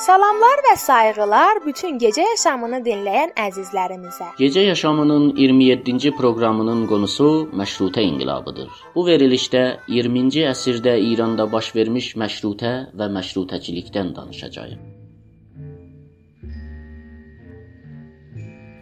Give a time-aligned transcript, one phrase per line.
[0.00, 4.28] Salamlar və sayğılar bütün gecə yaşamını dinləyən əzizlərimizə.
[4.38, 7.26] Gecə yaşamının 27-ci proqramının qonusu
[7.60, 8.70] məşrutə inqilabıdır.
[8.94, 9.64] Bu verilişdə
[9.98, 14.99] 20-ci əsrdə İranda baş vermiş məşrutə və məşrutəçilikdən danışacağıq.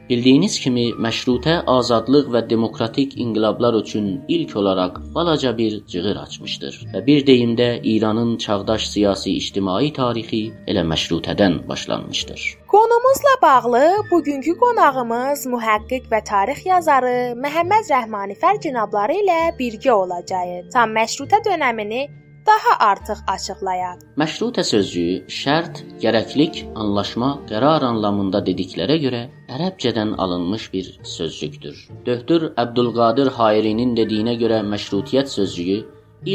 [0.08, 4.06] Bildiyiniz kimi məşrutə azadlıq və demokratik inqilablar üçün
[4.36, 10.84] ilk olaraq balaca bir cığır açmışdır və bir deyimdə İranın çağdaş siyasi ictimai tarixi elə
[10.92, 12.40] məşrutədən başlanmışdır.
[12.72, 20.72] Qonumuzla bağlı bugünkü qonağımız mühəqqiq və tarix yazarı Məhəmməd Rəhmanifər cənabları ilə birgə olacağıq.
[20.72, 22.02] Tam məşrutə dövrünü
[22.48, 23.98] daha artıq açıqlayaq.
[24.20, 29.22] Məşrutə sözcüyü şərt, gərəklik, anlaşma, qərar anlamında dediklərə görə
[29.56, 31.76] ərəbcədən alınmış bir sözcükdür.
[32.06, 35.78] Döhtür Əbdülqadir Hayrinin dediyinə görə məşrutiyyət sözcüyü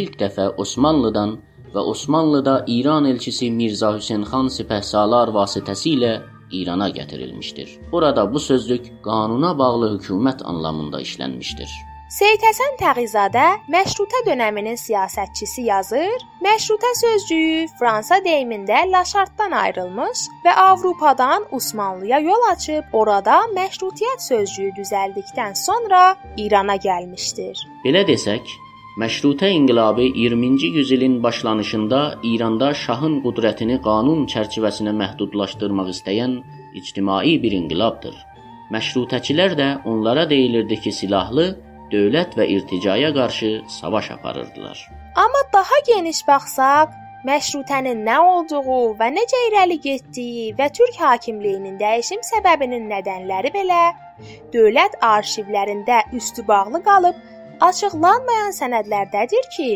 [0.01, 1.37] ilk dəfə Osmanlıdan
[1.73, 6.13] və Osmanlıda İran elçisi Mirza Hüseyn xan sipəhsalar vasitəsilə
[6.51, 7.69] İrana gətirilmişdir.
[7.91, 11.71] Burada bu sözcük qanuna bağlı hökumət anlamında işlənmişdir.
[12.13, 16.11] Seyid Həsən Təğizadə məşrutə dövrünün siyasətçisi yazır.
[16.45, 25.57] Məşrutə sözcüyü Fransa deyimində laşartdan ayrılmış və Avropadan Osmanlıya yol açıb orada məşrutiyyət sözcüyü düzəldikdən
[25.63, 26.03] sonra
[26.37, 27.65] İrana gəlmişdir.
[27.87, 28.53] Belə desək,
[29.01, 32.05] Məşrutə inqilabı 20-ci yüzilin başlanışında
[32.35, 36.39] İranda şahın qüdrətini qanun çərçivəsinə məhdudlaşdırmaq istəyən
[36.77, 38.15] ictimai bir inqilabdır.
[38.69, 44.89] Məşrutəçilər də onlara deyilirdi ki, silahlı dövlət və irticaya qarşı savaş aparırdılar.
[45.15, 46.89] Amma daha geniş baxsaq,
[47.27, 53.83] məşrutənin nə olduğu və necə irəli getdiyi və türk hakimliyinin dəyişim səbəbinin nədənləri belə
[54.55, 57.15] dövlət arxivlərində üstü bağlı qalıb
[57.69, 59.69] açıqlanmayan sənədlərdədir ki,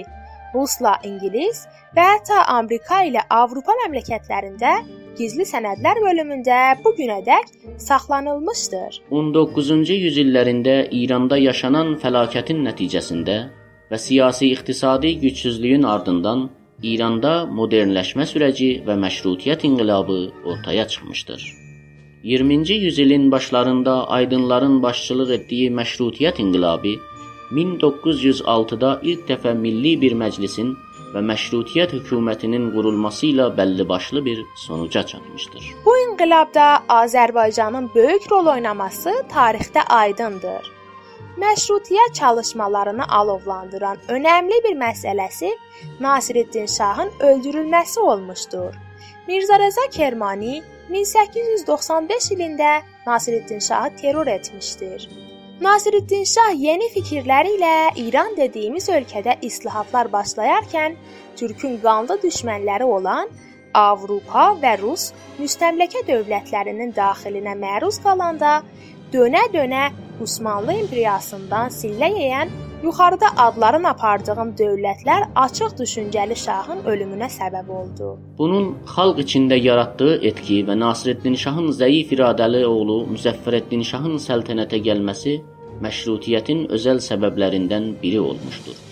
[0.53, 4.73] Rusla İngilis və hətta Amerika ilə Avropa məmləkətlərində
[5.17, 7.51] gizli sənədlər bölümündə bu günədək
[7.83, 9.01] saxlanılmışdır.
[9.11, 13.37] 19-cu yüzillərində İranda yaşanan fəlakətin nəticəsində
[13.91, 16.49] və siyasi-iqtisadi gücsüzlüyün ardından
[16.83, 21.47] İranda modernləşmə sürəci və məşrutiyyət inqilabı ortaya çıxmışdır.
[22.23, 26.93] 20-ci yüzilin başlarında aydınların başçılıq etdiyi məşrutiyyət inqilabı
[27.51, 30.73] 1906-da ilk dəfə milli bir məclisin
[31.13, 35.63] və məşrutiyyət hökumətinin qurulması ilə bəllibaşlı bir sonuca çatmışdır.
[35.85, 36.65] Bu inqilabda
[37.01, 40.73] Azərbaycanın böyük rol oynaması tarixdə aydındır.
[41.37, 45.51] Məşrutiyyət çalışmalarını alovlandıran önəmli bir məsələsi
[45.99, 48.73] Nasiruddin Şahın öldürülməsi olmuşdur.
[49.27, 55.09] Mirzə Rəza Kermani 1895 ilində Nasiruddin Şahı terror etmişdir.
[55.61, 60.93] Nasiruddin Şah yeni fikirləri ilə İran dediyimiz ölkədə islahatlar başlayarkən
[61.39, 63.31] Türkün qanlı düşmənləri olan
[63.73, 65.07] Avropa və Rus
[65.39, 68.59] müstəmləkə dövlətlərinin daxilinə məruz qalanda
[69.13, 69.89] dönə-dönə
[70.23, 72.53] Osmanlı imperiyasından sillə yeyən
[72.83, 78.09] yuxarıda adların apardığım dövlətlər açıq düşüncəli şahın ölümünə səbəb oldu.
[78.37, 85.39] Bunun xalq içində yaratdığı etki və Nasreddin Şahın zəif iradəli oğlu Müzəffərəddin Şahın səltənətə gəlməsi
[85.85, 88.86] məşrutiyyətin özəl səbəblərindən biri olmuşdur.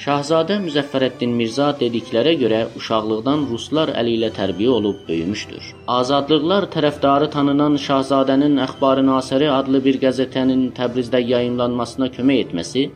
[0.00, 5.66] Şahzadə Müzəffərəddin Mirza dediklərə görə uşaqlıqdan ruslar əli ilə tərbiyə olub böyümüşdür.
[5.94, 12.86] Azadlıqlar tərəfdarı tanınan Şahzadənin Əxbarı Nasiri adlı bir qəzetənin Təbrizdə yayımlanmasına kömək etməsi,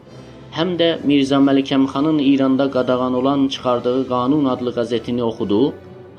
[0.56, 5.60] həm də Mirzə Məlikəmxanın İranda qadağan olan çıxardığı Qanun adlı qəzetini oxudu,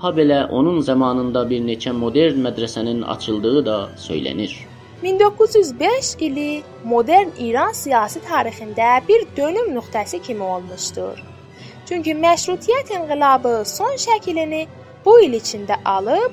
[0.03, 4.53] ha belə onun zamanında bir neçə modern mədrəsənin açıldığı da söylənir.
[5.03, 11.19] 1905 ili modern İran siyasi tarixində bir dönüm nöqtəsi kimi olmuşdur.
[11.85, 14.65] Çünki məşrutiyyət inqilabı son şəklini
[15.05, 16.31] bu il içində alıb,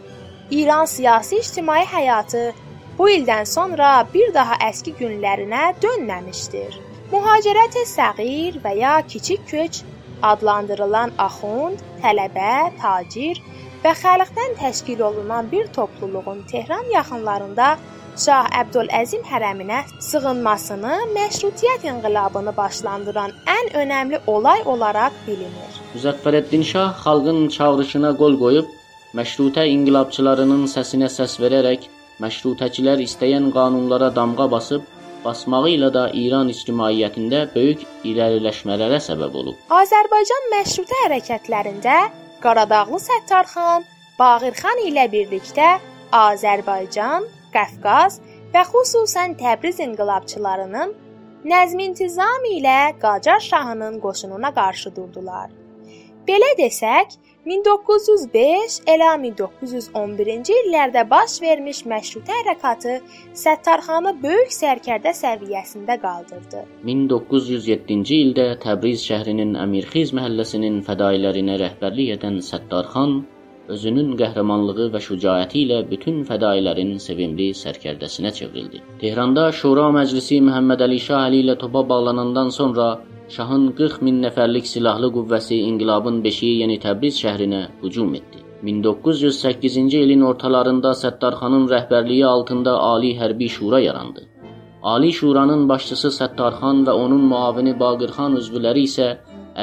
[0.50, 2.52] İran siyasi-ictimai həyatı
[2.98, 6.78] bu ildən sonra bir daha əski günlərinə dönməmişdir.
[7.12, 9.82] Mühacirət-i səğir və ya kiçik köç
[10.22, 13.40] adlandırılan axund, tələbə, tacir
[13.84, 17.76] və xalqdan təşkil olunan bir topluluğun Tehran yaxınlarında
[18.12, 25.79] Şah Əbdüləzim hərəminə sığınmasını məşrutiyyət inqilabını başlandıran ən önəmli olay olaraq bilinir.
[25.94, 28.69] Müzəffərəddin Şah xalqın çağırışına qol qoyub
[29.17, 31.88] məşrutə inqilabçılarının səsinə səs verərək
[32.20, 34.85] məşrutəçilər istəyən qanunlara damğa basıb
[35.25, 39.69] basmağı ilə də İran ictimaiyyətində böyük irəliləşmələrə səbəb olub.
[39.82, 42.00] Azərbaycan məşrutə hərəkətlərində
[42.44, 43.87] Qaradağlı Səttarxan,
[44.19, 45.79] Bağırxan ilə birlikdə
[46.12, 47.25] Azərbaycan
[47.56, 48.20] Qafqaz
[48.54, 50.94] və xüsusən Təbriz inqilabçılarının
[51.52, 55.50] nəzm-intizam ilə Qacar şahının qoşununa qarşı durdular.
[56.28, 57.16] Belə desək,
[57.50, 63.00] 1905 elə 1911-ci illərdə baş vermiş məşrutə hərəkatı
[63.40, 66.62] Səttarxanı böyük sərkərdə səviyyəsində qaldırdı.
[66.87, 73.19] 1907-ci ildə Təbriz şəhrinin Əmirxiz məhəlləsinin fədailərinə rəhbərlik edən Səttarxan
[73.69, 78.82] özünün qəhrəmanlığı və şücaəti ilə bütün fədailərin sevimli sərkərdəsinə çevrildi.
[79.00, 82.88] Tehranda Şura Məclisi Məhəmməd Əli Şah Əli ilə topa bağlanandan sonra
[83.37, 88.43] Şahın 40 min nəfərlik silahlı qüvvəsi inqilabın beşiyi Yeni Təbriz şəhrinə hücum etdi.
[88.67, 94.29] 1908-ci ilin ortalarında Səttarxanın rəhbərliyi altında Ali Hərbi Şura yarandı.
[94.82, 99.09] Ali Şuranın başçısı Səttarxan və onun müavini Baqırxan üzvləri isə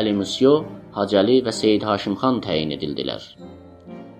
[0.01, 0.54] Əli Musyo,
[0.98, 3.24] Hacəli və Seyid Haşimxan təyin edildilər.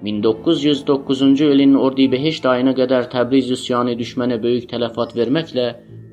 [0.04, 5.66] 1909-cu ilin Ordibeheşt ayına qədər Təbriz üsyanı düşmənə böyük tələfat verməklə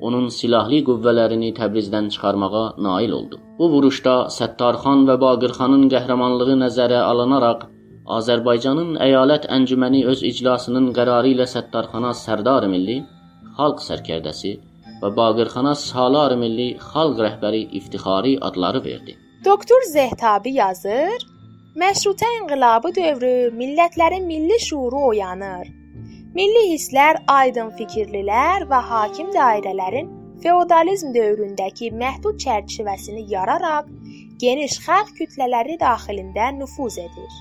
[0.07, 3.39] onun silahlı qüvvələrini Təbrizdən çıxarmağa nail oldu.
[3.59, 7.63] Bu vuruşda Səttarxan və Baqırxanın qəhrəmanlığı nəzərə alınaraq
[8.17, 12.99] Azərbaycanın əyalət əncüməni öz iclasının qərarı ilə Səttarxana Sərdar Milli,
[13.57, 14.53] Xalq sərkərdəsi
[15.01, 19.17] və Baqırxana Salar Milli Xalq rəhbəri iftixari adları verdi.
[19.45, 21.36] Doktor Zehtabi yazır:
[21.77, 25.67] Məşrutə inqilabı dövrü millətlərin milli şuuru oyanır.
[26.37, 30.07] Milli hisslər aydın fikirlilər və hakim dairələrin
[30.41, 33.91] feodalizm dövründəki məhdud çərçivəsini yararaq
[34.43, 37.37] geniş xalq kütlələri daxilində nüfuz edir.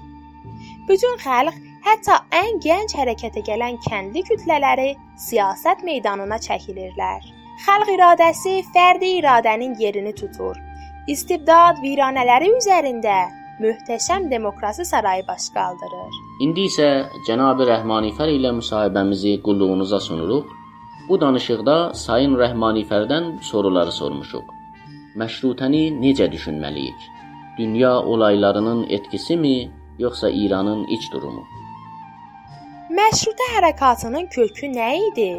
[0.91, 1.57] Bütün xalq,
[1.89, 4.91] hətta ən gənc hərəkətə gələn kəndli kütlələri
[5.31, 7.25] siyasət meydanına çəkilirlər.
[7.65, 10.61] Xalq iradəsi fərdi iradənin yerini tutur.
[11.09, 13.19] İstibdad viranələri üzərində
[13.61, 16.13] möhtəşəm demokrasi sarayı baş qaldırır.
[16.45, 16.89] İndi isə
[17.29, 20.47] cənab Rəhmanifər ilə müsahibəmizi qulluğunuza sunuruq.
[21.09, 24.47] Bu danışıqda Sayın Rəhmanifərdən soruları sormuşuq.
[25.21, 27.01] Məşrutəni necə düşünməliyik?
[27.59, 31.45] Dünya olaylarının etkisimi, yoxsa İranın iç durumu?
[32.99, 35.31] Məşrutə hərəkatının kökü nə idi?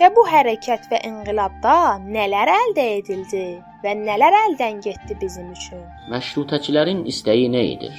[0.00, 3.46] Və bu hərəkət və inqilabda nələr əldə edildi?
[3.86, 5.82] və nələr əldən getdi bizim üçün?
[6.12, 7.90] Məşrutəçilərin istəyi nə idi?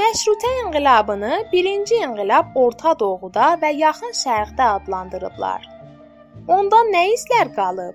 [0.00, 5.68] Məşrutə inqilabını birinci inqilab Orta Doğuda və Yaxın Şərqdə adlandırıblar.
[6.56, 7.94] Ondan nə izlər qalıb?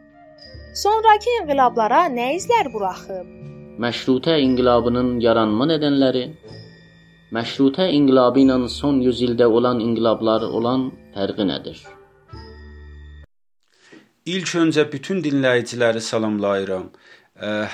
[0.83, 3.37] Sonrakı inqilablara nə izlər buraxıb?
[3.83, 6.25] Məşrutə inqilabının yaranma nədənləri
[7.35, 11.79] Məşrutə inqilabı ilə son 100 ildə olan inqilablar olan fərqi nədir?
[14.31, 16.83] İlk öncə bütün dinləyiciləri salamlayıram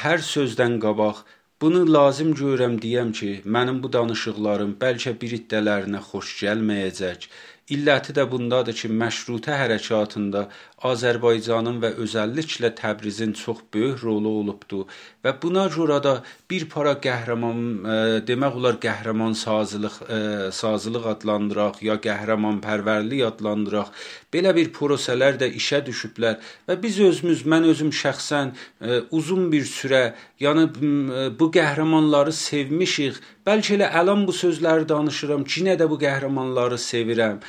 [0.03, 1.19] hər sözdən qabaq
[1.61, 7.27] bunu lazım görürəm deyəm ki, mənim bu danışıqlarım bəlkə bir iddələrinə xoş gəlməyəcək.
[7.75, 10.45] İlləti də bundadır ki, məşrutə hərəkatında
[10.85, 14.83] Azərbaycanın və özəlliklə Təbrizin çox böyük rolu olubdu
[15.25, 16.11] və buna görə də
[16.51, 20.19] bir para qəhrəman ə, e, demək olar qəhrəman sazlıq ə, e,
[20.53, 23.89] sazlıq adlandıraq ya qəhrəman pərvərlik adlandıraq
[24.33, 26.37] belə bir proseslər də işə düşüblər
[26.69, 30.03] və biz özümüz mən özüm şəxsən ə, e, uzun bir sürə
[30.43, 33.17] yəni ə, bu qəhrəmanları sevmişik.
[33.47, 37.41] Bəlkə elə əlan bu sözləri danışıram ki, yenə də bu qəhrəmanları sevirəm.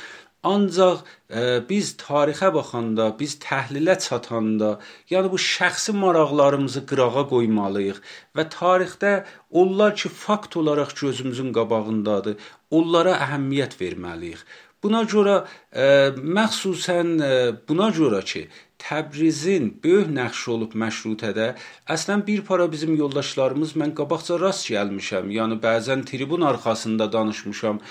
[0.47, 4.77] Ancaq ə, e, biz tarixə baxanda, biz təhlilə çatanda,
[5.11, 7.99] yəni bu şəxsi maraqlarımızı qırağa qoymalıyıq
[8.39, 9.13] və tarixdə
[9.51, 12.39] onlar ki, fakt olaraq gözümüzün qabağındadır,
[12.71, 14.45] onlara əhəmiyyət verməliyik.
[14.79, 15.49] Buna görə ə,
[15.83, 15.87] e,
[16.39, 18.47] məxsusən ə, e, buna görə ki,
[18.79, 21.47] Təbrizin böyük nəqşi olub məşrutədə.
[21.95, 25.27] Əslən bir para bizim yoldaşlarımız mən qabaqca rast gəlmişəm.
[25.35, 27.81] Yəni bəzən tribun arxasında danışmışam.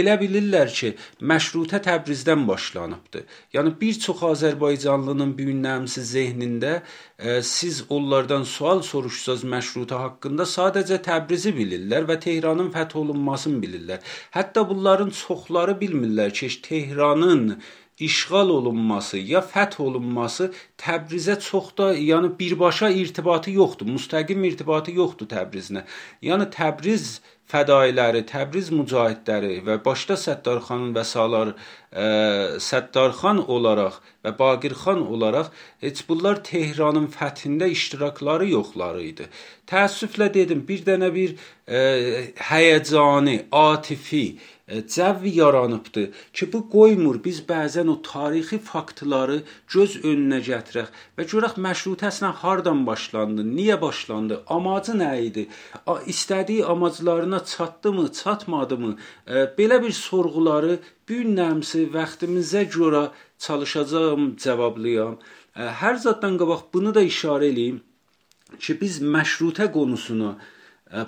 [0.00, 0.94] Elə bilirlər ki,
[1.32, 3.24] məşrutə Təbrizdən başlanıbdı.
[3.54, 11.52] Yəni bir çox Azərbaycanlının büyünləmsi zehnində ə, siz onlardan sual soruşsaz məşrutə haqqında sadəcə Təbrizi
[11.60, 14.00] bilirlər və Tehranın fəth olunmasını bilirlər.
[14.38, 17.60] Hətta bunların çoxları bilmirlər ki, Tehranın
[18.00, 25.26] işğal olunması ya fəth olunması Təbrizə çox da, yəni birbaşa irtibatı yoxdur, müstəqim irtibatı yoxdur
[25.32, 25.82] Təbrizinə.
[26.22, 32.06] Yəni Təbriz fədailəri, Təbriz mücahidləri və başda Səttarxanın və salar ə,
[32.62, 35.48] Səttarxan olaraq və Baqirxan olaraq
[35.84, 39.26] heç bunlar Tehranın fəthində iştirakları yoxları idi.
[39.68, 41.82] Təəssüflə dedim, bir dənə bir ə,
[42.50, 44.26] həyəcani, atifi
[44.68, 49.38] cəvv yaranıbdı ki, bu qoymur biz bəzən o tarixi faktları
[49.74, 55.46] göz önünə gətirək və görək məşrutə əslən hardan başlandı, niyə başlandı, amacı nə idi,
[56.12, 58.92] istədiyi amaclarına çatdımı, çatmadımı,
[59.58, 63.08] belə bir sorğuları bu nəmsi vaxtımıza görə
[63.38, 65.16] çalışacağam, cavablayam.
[65.56, 67.80] Hər zaddan qabaq bunu da işarə eləyim
[68.60, 70.36] ki, biz məşrutə qonusunu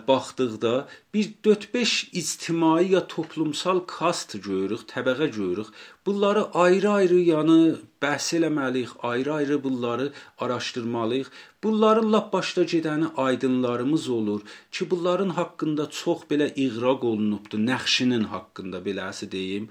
[0.08, 5.66] baxdıqda bir 4-5 ictimai ya toplumsal kast görürük, təbəqə görürük.
[6.06, 7.58] Bunları ayrı-ayrı yəni
[8.02, 11.28] bəhs eləməliyik, ayrı-ayrı bunları araşdırmalıyıq.
[11.64, 14.40] Bunların lap başda gedəni aydınlarımız olur
[14.72, 19.66] ki, bunların haqqında çox belə iğraq olunubdu, nəxşinin haqqında beləsi deyim.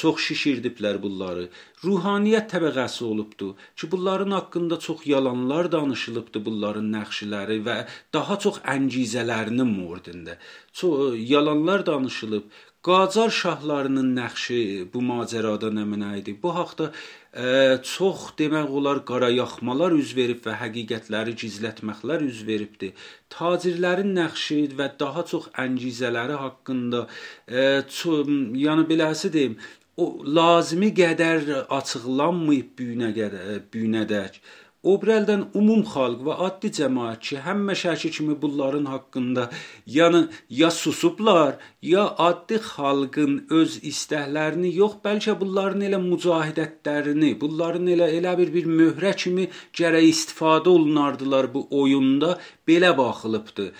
[0.00, 1.48] Çox şişirdiblər bunları.
[1.84, 7.76] Ruhaniyyət təbəqəsi olubdu ki, bunların haqqında çox yalanlar danışılıbdı, bunların nəxşiləri və
[8.14, 10.38] daha çox əngizələrinin mordində.
[10.72, 12.46] Çox yalanlar danışılıb.
[12.86, 14.58] Qacar şahlarının nəqşi
[14.92, 16.36] bu macərada nə mənə idi?
[16.42, 16.92] Bu haqqda
[17.36, 22.92] ə, çox demək olar qarayaxmalar üz verib və həqiqətləri gizlətməklər üz veribdi.
[23.32, 28.32] Tacirlərin nəqşi və daha çox əngizələri haqqında ə, çox,
[28.64, 29.58] yəni beləsi deyim,
[29.96, 30.06] o
[30.38, 34.40] lazımi qədər açıqlanmayıb bu günə qədər bu günədək.
[34.86, 39.48] O bir əldən ümum xalq və addi cəmaət ki, həmmə şəki kimi bunların haqqında
[39.94, 40.20] yəni
[40.60, 48.36] ya susublar, ya addi xalqın öz istəklərini yox, bəlkə bunların elə mücahidətlərini, bunların elə elə
[48.38, 49.50] bir bir möhrə kimi
[49.80, 52.36] gərək istifadə olunardılar bu oyunda
[52.68, 53.74] belə baxılıbdı ə,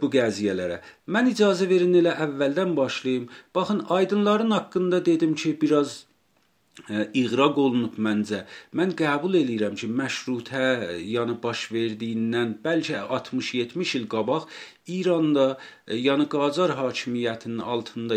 [0.00, 0.82] bu qəziyyələrə.
[1.06, 3.30] Mən icazə verin elə əvvəldən başlayım.
[3.54, 6.00] Baxın, aydınların haqqında dedim ki, biraz
[7.22, 8.42] iğraq olunub məncə.
[8.78, 10.66] Mən qəbul eləyirəm ki, məşrutə,
[11.14, 14.48] yəni baş verdiyindən bəlkə 60-70 il qabaq
[14.98, 15.58] İranda,
[16.06, 18.16] yəni Qacar hakimiyyətinin altında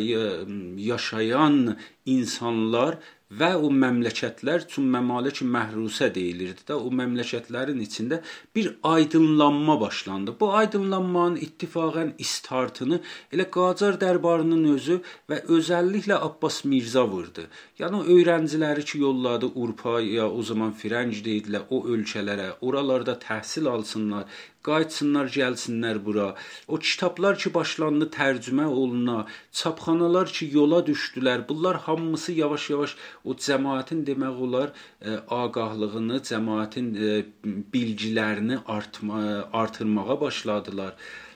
[0.92, 2.98] yaşayan insanlar
[3.34, 6.78] və o məmləkətlər üçün məmalik məhrusə deyilirdi də.
[6.78, 8.22] O məmləkətlərin içində
[8.56, 10.36] bir aydınlanma başlandı.
[10.40, 13.02] Bu aydınlanmanın ittifaqən istartını
[13.34, 17.48] elə Qacar dərbarının özü və özəlliklə Abbas Mirza vurdu.
[17.80, 24.30] Yəni o öyrənciləri ki, yolladı Urpaya, o zaman Firənc deyidilər, o ölkələrə, oralarda təhsil alsınlar,
[24.68, 26.28] qayıtsınlar, gəlsinlər bura.
[26.68, 29.18] O kitablar ki, başlandı tərcümə oluna,
[29.60, 31.46] çapxanalar ki, yola düşdülər.
[31.50, 39.24] Bunlar hamısı yavaş-yavaş o cəmaətin demək olar ə, e, ağahlığını, cəmaətin ə, e, bilgilərini artma,
[39.64, 40.96] artırmağa başladılar.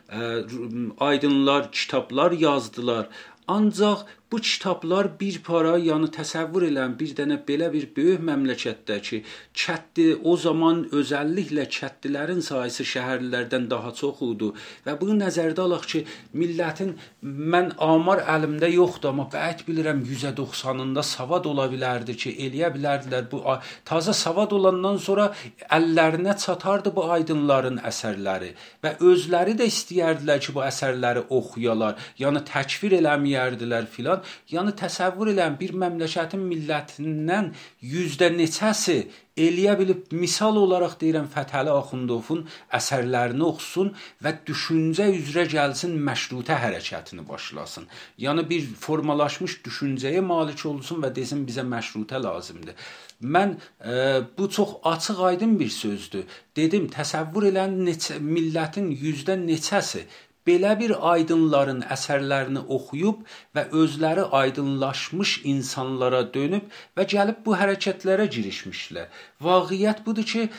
[0.10, 3.10] Ə, e, aydınlar, kitablar yazdılar.
[3.50, 9.18] Ancaq Bu kitablar bir para, yəni təsəvvür elən bir dənə belə bir böyük məmləkətdə ki,
[9.58, 14.52] kətdi o zaman özəlliklə kətdilərin sayısı şəhərlərdən daha çox idi
[14.86, 16.02] və bunu nəzərdə alaq ki,
[16.42, 16.92] millətin
[17.26, 23.42] mən amar əlimdə yoxdur, amma bəlkə bilirəm 190-ında savad ola bilərdi ki, eləyə bilərdilər bu
[23.90, 25.32] taza savad olandan sonra
[25.80, 28.54] əllərinə çatardı bu aydınların əsərləri
[28.86, 35.34] və özləri də istəyərdilər ki, bu əsərləri oxuyalar, yəni təkfir eləməyərdilər filan olan, yəni təsəvvür
[35.34, 39.08] elən bir məmləkətin millətindən yüzdə neçəsi
[39.40, 42.46] eləyə bilib misal olaraq deyirəm Fətəli Axundovun
[42.76, 47.88] əsərlərini oxusun və düşüncə üzrə gəlsin məşrutə hərəkətini başlasın.
[48.20, 52.76] Yəni bir formalaşmış düşüncəyə malik olsun və desin bizə məşrutə lazımdır.
[53.24, 56.24] Mən e, bu çox açıq-aydın bir sözdür.
[56.56, 60.06] Dedim, təsəvvür elən neçə millətin yüzdə neçəsi
[60.50, 63.22] belə bir aydınların əsərlərini oxuyub
[63.56, 69.08] və özləri aydınlaşmış insanlara dönüb və gəlib bu hərəkətlərə girişmişlər.
[69.48, 70.50] Vaqiət budur ki,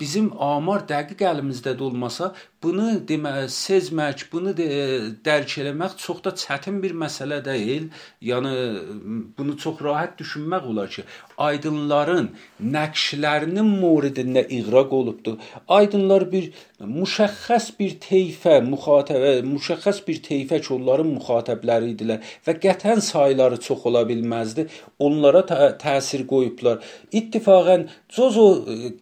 [0.00, 2.32] bizim amar dəqiq əlimizdə də olmasa,
[2.62, 4.66] bunu demə sezmək, bunu de,
[5.26, 7.88] dərk eləmək çox da çətin bir məsələ deyil.
[8.24, 8.52] Yəni
[9.38, 11.04] bunu çox rahat düşünmək olar ki,
[11.38, 12.30] aydınların
[12.76, 15.36] nəqşlərinin moridində iğraq olubdu.
[15.68, 23.60] Aydınlar bir müşəxəs bir teyfə, müxatəbə, müşəxəs bir teyfə onların müxatəbləri idilər və qətən sayları
[23.62, 24.66] çox ola bilməzdi.
[24.98, 26.82] Onlara tə təsir qoyublar.
[27.12, 28.46] İttifaqən Cozo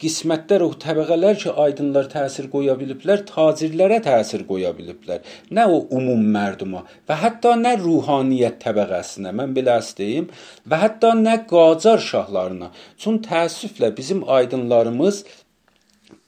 [0.01, 5.23] qismətdə qədər o təbəqələr ki, aydınlar təsir qoya biliblər, tacirlərə təsir qoya biliblər.
[5.51, 10.29] Nə o ümum mərduma və hətta nə ruhaniyyət təbəqəsinə, mən belə istəyim,
[10.71, 12.71] və hətta nə Qacar şahlarına.
[13.03, 15.25] Çün təəssüflə bizim aydınlarımız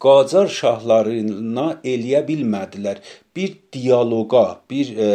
[0.02, 2.98] Qacar şahlarına eləyə bilmədilər
[3.36, 5.08] bir dialoqa, bir e,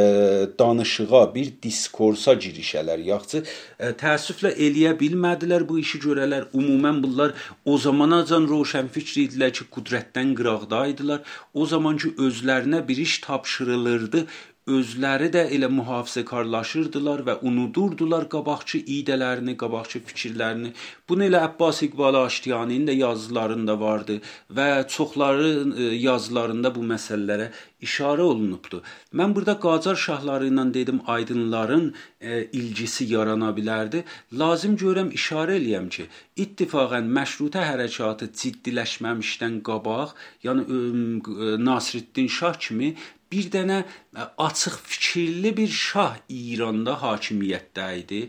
[0.59, 3.01] danışığa, bir diskursa girişələr.
[3.07, 3.43] Yaxşı,
[3.79, 6.47] e, təəssüflə eləyə bilmədilər bu işi görələr.
[6.53, 7.33] Ümumən bunlar
[7.65, 11.25] o zamanacan roşənfikr idilər ki, qudrətdən qıraqda idilər.
[11.53, 14.25] O zaman ki özlərinə bir iş tapşırılırdı
[14.69, 20.73] özləri də elə mühafizəkarlaşırdılar və unudurdular qabaqçı idələrini, qabaqçı fikirlərini.
[21.09, 24.19] Bunu elə Abbas İqbal Aştiyaninin də yazılarında vardı
[24.53, 27.49] və çoxları e, yazılarında bu məsələlərə
[27.81, 28.83] işarə olunubdu.
[29.17, 34.03] Mən burada Qacar şahları ilə dedim aydınların e, ilgisi yarana bilərdi.
[34.33, 36.05] Lazım görürəm işarə eləyəm ki,
[36.37, 40.13] ittifaqən məşrutə hərəkatı ciddiləşməmişdən qabaq,
[40.45, 42.93] yəni e, Nasriddin Şah kimi
[43.31, 48.21] bir dənə e, açıq fikirli bir şah İranda hakimiyyətdə idi.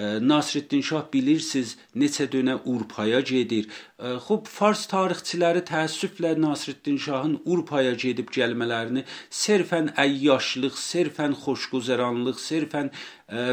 [0.00, 3.66] Nasreddin Şah bilirsiniz, neçə dönə Urpaya gedir.
[4.24, 12.88] Xub Fars tarixçiləri təəssüflə Nasreddin Şahın Urpaya gedib gəlmələrini sərfən əyyaşlıq, sərfən xoşgözəranlıq, sərfən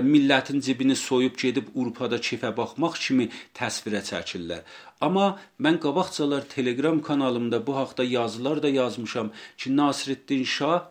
[0.07, 3.27] millətin cibini soyub gedib Urpada kefə baxmaq kimi
[3.59, 4.63] təsvirə çəkirlər.
[5.01, 10.87] Amma mən qabaqcalar Telegram kanalımda bu haqqda yazılar da yazmışam ki, Nasreddin Şah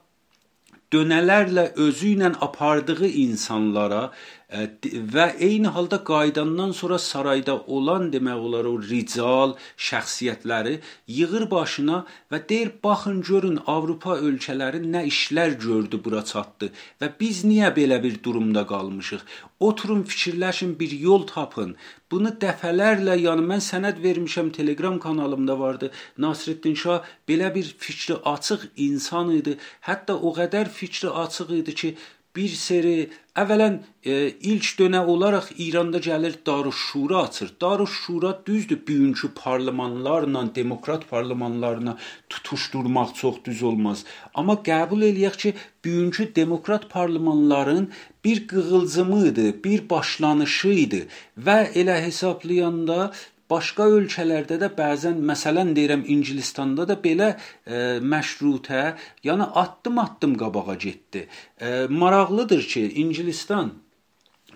[0.93, 4.11] dönələrlə özü ilə apardığı insanlara
[4.49, 10.79] və eyni halda qayıdandan sonra sarayda olan demək olar o rical şəxsiyyətləri
[11.17, 11.99] yığır başına
[12.33, 18.03] və deyir baxın görün Avropa ölkələri nə işlər gördü bura çatdı və biz niyə belə
[18.03, 19.21] bir durumda qalmışıq?
[19.61, 21.75] Oturun fikirləşin, bir yol tapın.
[22.11, 25.91] Bunu dəfələrlə, yəni mən sənəd vermişəm, Telegram kanalımda vardı.
[26.19, 29.57] Nasreddin Şah belə bir fikri açıq insan idi.
[29.89, 31.91] Hətta o qədər fikri açıq idi ki,
[32.37, 33.09] bir seri
[33.39, 34.15] əvvələn e,
[34.51, 37.53] ilk dönə olaraq İranda gəlir Darüşşura açır.
[37.61, 41.97] Darüşşura düzdür, bugünkü parlamentlarla, demokrat parlamentlarına
[42.29, 44.05] tutuşdurmaq çox düz olmaz.
[44.35, 45.55] Amma qəbul eləyək ki,
[45.85, 47.91] bugünkü demokrat parlamentların
[48.25, 51.03] bir qığılcımı idi, bir başlanışı idi
[51.47, 53.13] və elə hesablayanda
[53.51, 58.83] Başqa ölkələrdə də bəzən məsələn deyirəm İngilistanda da belə e, məşrutə,
[59.25, 61.29] yəni addım-addım qabağa getdi.
[61.61, 63.73] E, maraqlıdır ki, İngilistan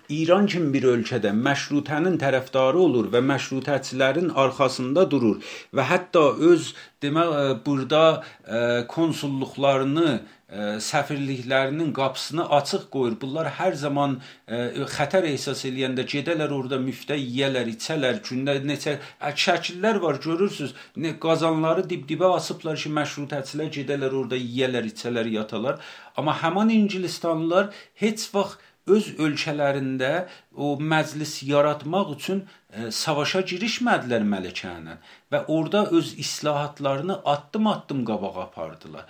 [0.09, 5.39] İran kimi bir ölkədə məşrutənin tərəfdarı olur və məşrutəçilərin arxasında durur
[5.73, 8.03] və hətta öz demək e, burada
[8.43, 10.21] e, konsulluqlarını
[10.53, 13.15] səfirliklərinin qapısını açıq qoyur.
[13.21, 18.99] Bunlar hər zaman ə, xətər ehsas eləyəndə gedələr orada müftə yeyələr, içələr, gündə neçə
[19.45, 20.75] şəkillər var, görürsüz.
[20.95, 25.81] Ne qazanları dib-dibə asıblar ki, məşrutəçilər gedələr orada yeyələr, içələr, yatalar.
[26.17, 32.43] Amma həmin İngilistanlılar heç vaxt öz ölkələrində o məclis yaratmaq üçün
[32.91, 34.73] savaşa girişmədilər Məlikə
[35.33, 39.05] və orada öz islahatlarını addım-addım qabağa apardılar.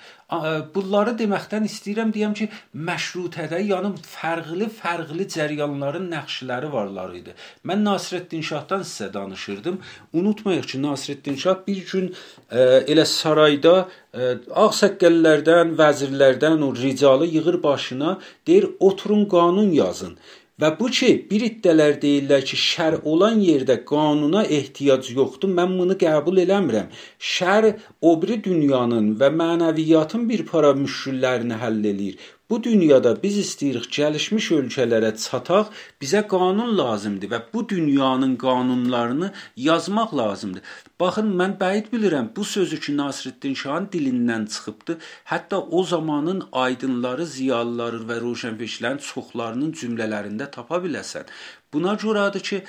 [0.76, 2.47] Bunları deməkdən istəyirəm deyəm ki,
[2.89, 7.36] məşrutədə yəni fərqli-fərqli cəryanların nəqşləri varlar idi.
[7.67, 9.80] Mən Nasreddin Şahdan sizə danışırdım.
[10.13, 13.76] Unutmayaq ki, Nasreddin Şah bir gün ə, elə sarayda
[14.13, 20.17] ə, ağsaqqallardan, vəzirlərdən o ricalı yığır başına, deyir oturun qanun yazın.
[20.61, 25.49] Və bu ki, bir iddələr deyirlər ki, şər olan yerdə qanuna ehtiyac yoxdur.
[25.59, 26.91] Mən bunu qəbul eləmirəm.
[27.33, 27.69] Şər
[28.09, 32.21] o biri dünyanın və mənəviyyatın bir para müşküllərini həll eləyir.
[32.49, 35.69] Bu dünyada biz istəyirik gəlişmiş ölkələrə çataq,
[36.01, 39.29] bizə qanun lazımdır və bu dünyanın qanunlarını
[39.67, 40.62] yazmaq lazımdır.
[40.99, 44.97] Baxın, mən bəid bilirəm, bu sözü ki Nasreddin Şahın dilindən çıxıbdı.
[45.32, 51.32] Hətta o zamanın aydınları, ziyalıları və roşənfişlərin çoxlarının cümlələrində tapa biləsən.
[51.73, 52.63] Buna görədir ki,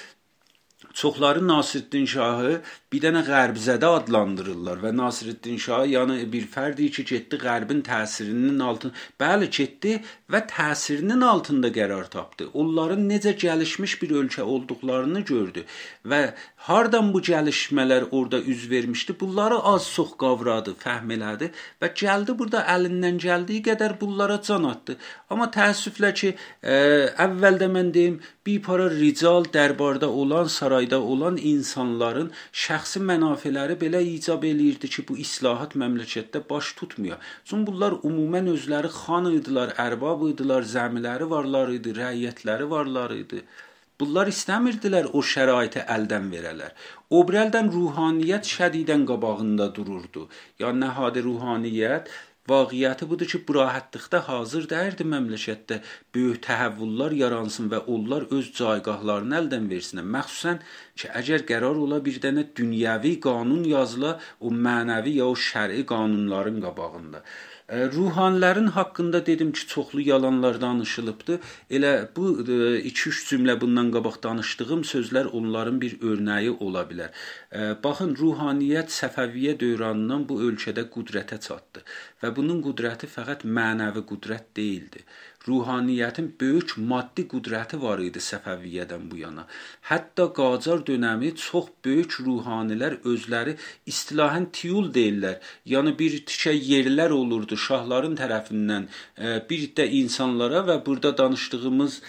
[0.95, 2.61] çoxları Nasreddin Şahı
[2.93, 8.95] bir dənə qərbzədə adlandırırlar və Nasreddin Şah yəni bir fərdi ki, getdi qərbin təsirinin altında.
[9.21, 9.97] Bəli, getdi
[10.31, 12.47] və təsirinin altında qərar tapdı.
[12.55, 15.65] Onların necə gəlişmiş bir ölkə olduqlarını gördü
[16.07, 16.21] və
[16.69, 19.17] hardan bu gəlişmələr orada üz vermişdi?
[19.21, 21.51] Bunları az-çox qavradı, fəhm elədi
[21.83, 24.97] və gəldi burada əlindən gəldiyi qədər bunlara can atdı.
[25.31, 26.79] Amma təəssüflə ki, ə,
[27.27, 30.49] əvvəldə mən deyim, bir para rical dərbarda olan,
[30.85, 37.18] sarayda olan insanların şəxsi mənafeləri belə icab eləyirdi ki, bu islahat məmləkətdə baş tutmuyor.
[37.44, 43.42] Çünki bunlar ümumən özləri xan idilər, ərbab idilər, zəmiləri varlar idi, rəiyyətləri varlar idi.
[44.01, 46.73] Bunlar istəmirdilər o şəraiti əldən verələr.
[47.11, 50.29] Obrəldən ruhaniyyət şədidən qabağında dururdu.
[50.61, 52.11] Yəni nəhadi ruhaniyyət
[52.51, 55.79] Vaqiəti budur ki, bu rahatlıqda hazır dəyirdi məmləkətdə
[56.17, 60.11] böyük təhəvvüllər yaransın və onlar öz caygahlarını əldən versinlər.
[60.17, 64.13] Məxsusən ki, əgər qərar ola bir dənə dünyəvi qanun yazıla
[64.45, 67.25] o mənəvi ya o şər'i qanunların qabağında.
[67.72, 71.38] Ruhanilərin haqqında dedim ki, çoxlu yalanlar danışılıbdı.
[71.70, 77.16] Elə bu 2-3 cümlə bundan qabaq danışdığım sözlər onların bir örnəyi ola bilər.
[77.85, 81.87] Baxın, ruhaniyyət Səfəviyyə dövründən bu ölkədə qüdrətə çatdı
[82.20, 85.00] və bunun qüdrəti fəqət mənəvi qüdrət deyildi
[85.49, 89.47] ruhaniyyətin böyük maddi qüdrəti var idi Səfəviyyədən bu yana.
[89.91, 93.57] Hətta Qacar dönəmi çox böyük ruhanilər özləri
[93.93, 95.41] istilahən tiyul deyirlər.
[95.75, 102.01] Yəni bir tikə yerlər olurdu şahların tərəfindən e, bir də insanlara və burada danışdığımız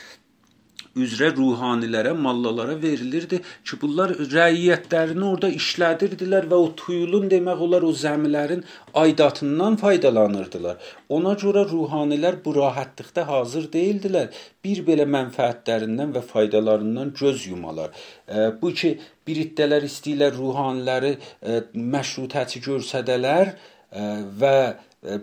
[0.95, 7.91] üzrə ruhanilərə, mallalara verilirdi ki, bunlar rəiyyətlərini orada işlədirdilər və o tuyulun demək olar o
[7.91, 8.63] zəmilərin
[9.01, 10.79] aidatından faydalanırdılar.
[11.17, 14.31] Ona görə ruhanilər bu rahatlıqda hazır deyildilər.
[14.63, 17.91] Bir belə mənfəətlərindən və faydalarından göz yumalar.
[18.27, 18.95] E, bu ki,
[19.27, 24.05] bir iddələr istəyirlər ruhaniləri e, məşrutəçi görsədələr e,
[24.41, 24.57] və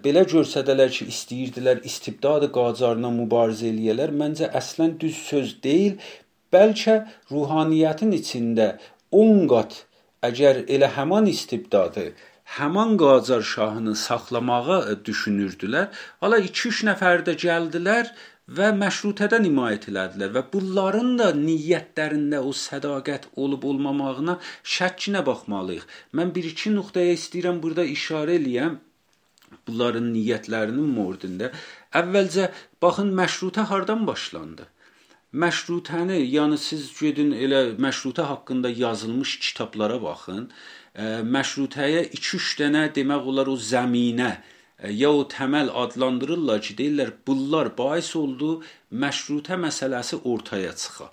[0.04, 5.96] belə görsədələr ki, istəyirdilər istibdad qacarına mübarizə eləyələr, məncə əslən düz söz deyil,
[6.52, 6.98] bəlkə
[7.30, 8.68] ruhaniyyətin içində
[9.22, 9.80] 10 qat
[10.28, 12.12] əgər elə həman istibdadı
[12.56, 15.86] həman Qacar şahını saxlamağa düşünürdülər.
[16.20, 18.10] Hala 2-3 nəfər də gəldilər
[18.56, 24.38] və məşrutədən himayət elədilər və bunların da niyyətlərində o sədaqət olub olmamağına
[24.76, 25.86] şəkkinə baxmalıyıq.
[26.18, 28.80] Mən bir-iki nöqtəyə istəyirəm burada işarə eləyəm
[29.68, 31.50] bunların niyyətlərinin mordində
[32.00, 32.48] əvvəlcə
[32.82, 34.68] baxın məşrutə hardan başlandı?
[35.32, 40.50] Məşrutəni, yəni siz gedin elə məşrutə haqqında yazılmış kitablara baxın.
[41.36, 44.32] Məşrutəyə 2-3 dənə demək olar o zəminə
[44.90, 48.58] ya o təməl adlandırırlar ki, deyirlər bunlar bais oldu
[48.92, 51.08] məşrutə məsələsi ortaya çıxa.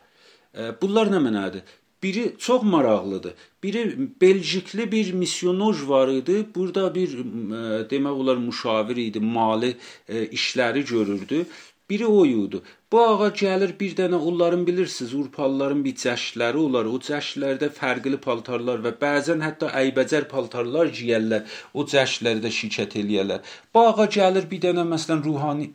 [0.81, 1.63] Bunlar nə mənadır?
[2.03, 3.33] Biri çox maraqlıdır.
[3.63, 6.45] Biri Belçikli bir misyoner var idi.
[6.55, 9.73] Burada bir ə, demək olar müşavir idi, mali
[10.07, 11.45] ə, işləri görürdü.
[11.89, 12.61] Biri o idi.
[12.91, 16.85] Bu ağa gəlir bir dənə onların bilirsiniz, Urpalıların bir cəşləri olar.
[16.85, 21.43] O cəşlərdə fərqli paltarlar və bəzən hətta əybəcər paltarlar geyərlər.
[21.73, 23.43] O cəşlərdə şirkət eləyərlər.
[23.73, 25.71] Bu ağa gəlir bir dənə məsələn ruhani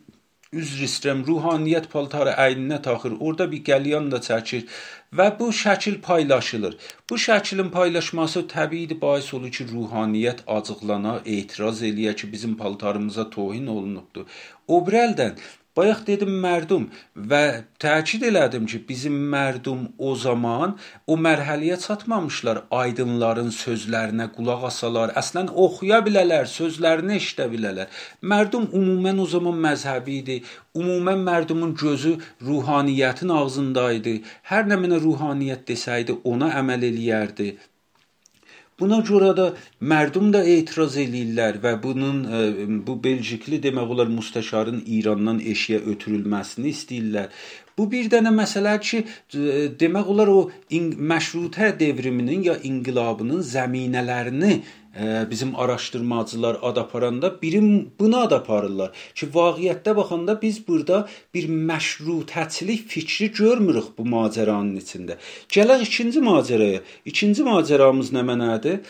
[0.61, 3.17] üzr istəyirəm, ruhaniyyət paltarı əyninə taxır.
[3.21, 4.69] Orada bir qəlyan da çəkir
[5.19, 6.77] və bu şəkil paylaşılır.
[7.11, 13.67] Bu şəklin paylaşması təbiidir, bais olur ki, ruhaniyyət acıqlana, etiraz eləyə ki, bizim paltarımıza tohin
[13.77, 14.27] olunubdu.
[14.69, 15.39] O birəldən
[15.79, 16.85] Bayaq dedim mərdum
[17.31, 17.41] və
[17.83, 20.77] təkid elədim ki, bizim mərdum o zaman
[21.11, 22.61] o mərhələyə çatmamışlar.
[22.83, 27.91] Aydınların sözlərinə qulaq asalar, əslən oxuya bilələr, sözlərini eşidə bilələr.
[28.35, 30.41] Mərdum ümumən o zaman məzhəbi idi.
[30.79, 34.17] Ümumən mərdumun gözü ruhaniyyətin ağzında idi.
[34.55, 37.51] Hər nə mənə ruhaniyyət desəydi, ona əməl eləyərdi.
[38.85, 39.45] Buna görə də
[39.91, 42.41] mərdum da etiraz eləyirlər və bunun e,
[42.85, 47.31] bu Belçikli demək olar müstəşarın İrandan eşiyə ötürülməsini istəyirlər.
[47.79, 49.03] Bu bir dənə məsələdir ki,
[49.35, 50.41] e, demək olar o
[51.13, 54.63] məşrutə devriminin ya inqilabının zəminələrini
[55.31, 62.87] bizim araşdırmacılar ad aparanda biri buna ad aparırlar ki, vaqiətdə baxanda biz burada bir məşrutəçilik
[62.87, 65.19] fikri görmürük bu macəranın içində.
[65.51, 66.81] Gələk ikinci macəraya.
[67.05, 68.81] İkinci macəramız nə mənadır?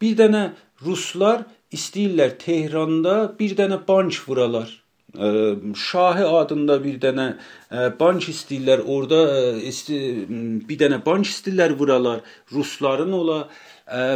[0.00, 0.44] Bir dənə
[0.84, 4.81] ruslar istəyirlər Tehranda bir dənə bank vuralar.
[5.12, 7.26] Şahi adında bir dənə
[8.00, 8.86] bank istəyirlər.
[8.86, 9.20] Orada
[10.68, 12.20] bir dənə bank istəyirlər vuralar.
[12.52, 13.48] Rusların ola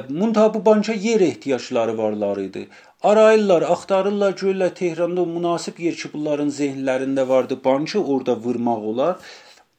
[0.09, 2.68] Munta bu banka yer ehtiyacları varlar idi.
[3.02, 9.16] Arayırlar, axtarırlar, görürlər Tehranda o münasib yer ki, bunların zehnlərində vardı, bankı orada vurmaq olar.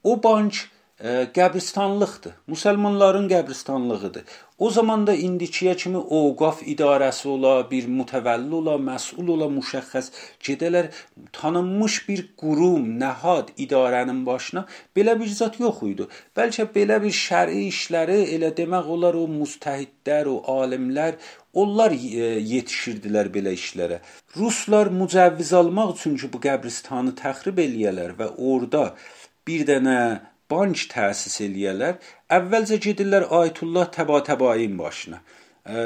[0.03, 0.53] O bank
[1.00, 2.34] ə, qəbristanlıqdır.
[2.52, 4.24] Müsəlmanların qəbristanlığıdır.
[4.58, 10.10] O zaman da indikiyə kimi ovqaf idarəsi ola, bir mütəvəlli ola, məsul ola, müşəxəs
[10.42, 10.90] gedələr
[11.38, 14.66] tanınmış bir qurum, nəhad idarənin başına
[14.98, 16.08] belə bir zət yox idi.
[16.38, 21.22] Bəlkə belə bir şəri işləri elə demək olar o müstəhidlər, o alimlər
[21.58, 23.98] Onlar e, yetişirdilər belə işlərə.
[24.38, 28.84] Ruslar mücəvviz almaq üçün bu qəbristanı təxrib eləyələr və orada
[29.48, 29.98] bir dənə
[30.52, 31.98] bank təsis eləyərlər.
[32.38, 35.22] Əvvəlcə gedirlər Ayətullah Təbatəbayin başına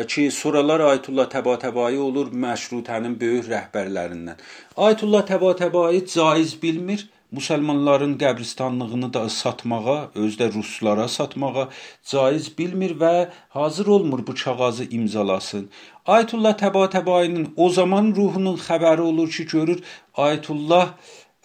[0.07, 4.37] ki, sonralar Ayətullah Təbatəbayi olur məşrutənin böyük rəhbərlərindən.
[4.77, 11.69] Ayətullah Təbatəbayi caiz bilmir, müsəlmanların qəbristanlığını da satmağa, özdə ruslara satmağa
[12.11, 13.13] caiz bilmir və
[13.57, 15.69] hazır olmur bu kağızı imzalasın.
[16.05, 19.81] Ayətullah Təbatəbayinin o zaman ruhunun xəbəri olur ki, görür
[20.17, 20.93] Ayətullah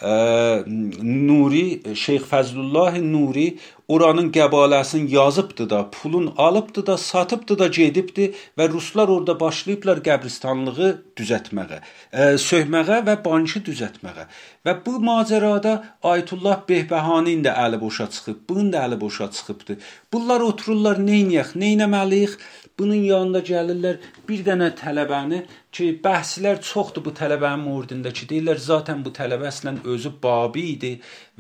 [0.03, 8.69] Nuri, Şeyx Fəzlullah Nuri oranın qəbaləsini yazıbdı da, pulun alıbdı da, satıbdı da, gedibdi və
[8.69, 11.81] ruslar orada başlayıblar qəbristanlığı düzəltməyə,
[12.13, 14.27] söhməyə və bankı düzəltməyə.
[14.67, 19.79] Və bu macərada Ayətullah Behbəhaninin də əli boşa çıxıb, bunun da əli boşa çıxıbdı.
[20.13, 22.37] Bunlar otururlar, neyniyək, neynəməliyik?
[22.79, 25.39] Bunun yanında gəlirlər bir dənə tələbəni
[25.73, 30.91] ki, bəhslər çoxdur bu tələbənin murdində ki, deyirlər zaten bu tələbə əslən özü Babi idi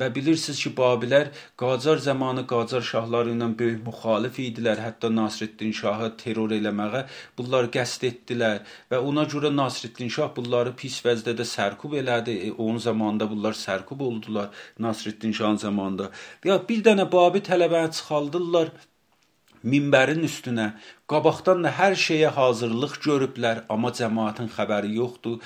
[0.00, 1.28] və bilirsiniz ki, Babilər
[1.60, 4.80] Qacar zamanı Qacar şahları ilə böyük müxalif idilər.
[4.86, 7.04] Hətta Nasreddin şahı terror eləməyə
[7.36, 12.40] bunlar qəsd etdilər və ona görə Nasreddin şah bunları pis vəzdə sərkub elədi.
[12.48, 16.10] E, onun zamanında bunlar sərkub oldular Nasreddin şahın zamanında.
[16.48, 18.72] Ya bir dənə Babi tələbəni çıxaldırlar
[19.66, 20.70] minbərin üstünə
[21.06, 25.36] Qabaqdan da hər şeyə hazırlıq görüblər, amma cəmaətin xəbəri yoxdur.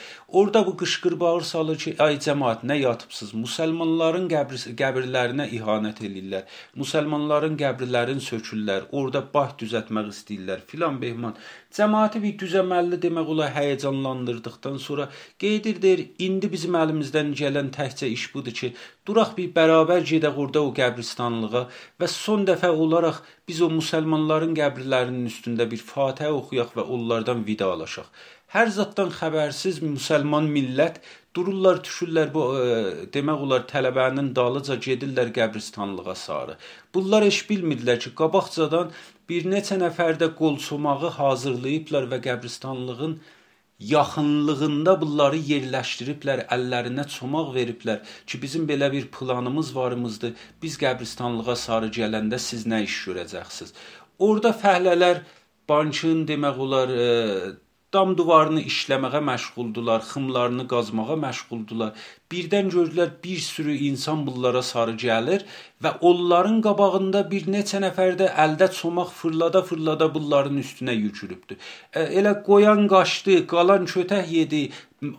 [0.41, 3.35] Orda bu qışqır bağır salır ki, ay cəmaət nə yatıbsınız?
[3.43, 6.47] Müsəlmanların qəbir qəbirlərinə ihanət eləyirlər.
[6.81, 8.87] Müsəlmanların qəbirlərini sökürlər.
[9.03, 10.63] Orda bah düzəltmək istəyirlər.
[10.71, 11.37] Filan behman.
[11.77, 15.11] Cəmaəti bir düzəməlli demək olar həyəcanlandırdıqdan sonra
[15.45, 18.73] qeydir deyir, indi bizim əlimizdən gələn təkcə iş budur ki,
[19.07, 21.63] duraq bir bərabər gedək orada o qəbristanlığa
[22.01, 23.21] və son dəfə olaraq
[23.51, 28.07] biz o müsəlmanların qəbirlərinin üstündə üstündə bir Fatihə oxuyaq və onlardan vidalaşaq.
[28.55, 31.01] Hər zaddan xəbərsiz müsəlman millət
[31.35, 36.57] dururlar, düşürlər bu ə, e, demək olar tələbənin dalıca gedirlər qəbristanlığa sarı.
[36.95, 38.91] Bunlar heç bilmirdilər ki, qabaqcadan
[39.29, 43.21] bir neçə nəfər də qolçomağı hazırlayıblar və qəbristanlığın
[43.81, 50.35] yaxınlığında bunları yerləşdiriblər, əllərinə çomaq veriblər ki, bizim belə bir planımız varımızdır.
[50.63, 53.73] Biz qəbristanlığa sarı gələndə siz nə iş görəcəksiniz?
[54.21, 55.23] Orda fəhlələr
[55.71, 57.09] bankın demək olar e,
[57.95, 61.95] dam divarını işləməyə məşğuldular, xımlarını qazmağa məşğuldular.
[62.31, 65.43] Birdən gördülər bir sürü insan bunlara sarı gəlir
[65.85, 71.57] və onların qabağında bir neçə nəfər də əldə çomaq fırlada-fırlada bunların üstünə yükürübdü.
[71.93, 74.63] E, elə qoyan qaçdı, qalan kötək yedi,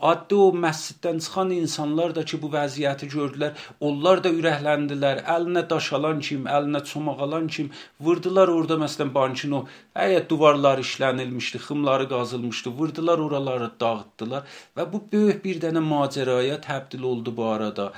[0.02, 5.24] addı o məsciddən çıxan insanlar da ki, bu vəziyyəti gördülər, onlar da ürəkləndilər.
[5.36, 9.64] Əlinə daş alan kim, əlinə çomaq alan kim vurdular orada məsələn bankın o
[9.98, 12.76] həyət divarları işlənilmişdi, xımları qazılmışdı.
[12.78, 14.46] Vurdular oraları dağıtdılar
[14.78, 17.94] və bu böyük bir dənə macəraya təbdil oldu bu arada.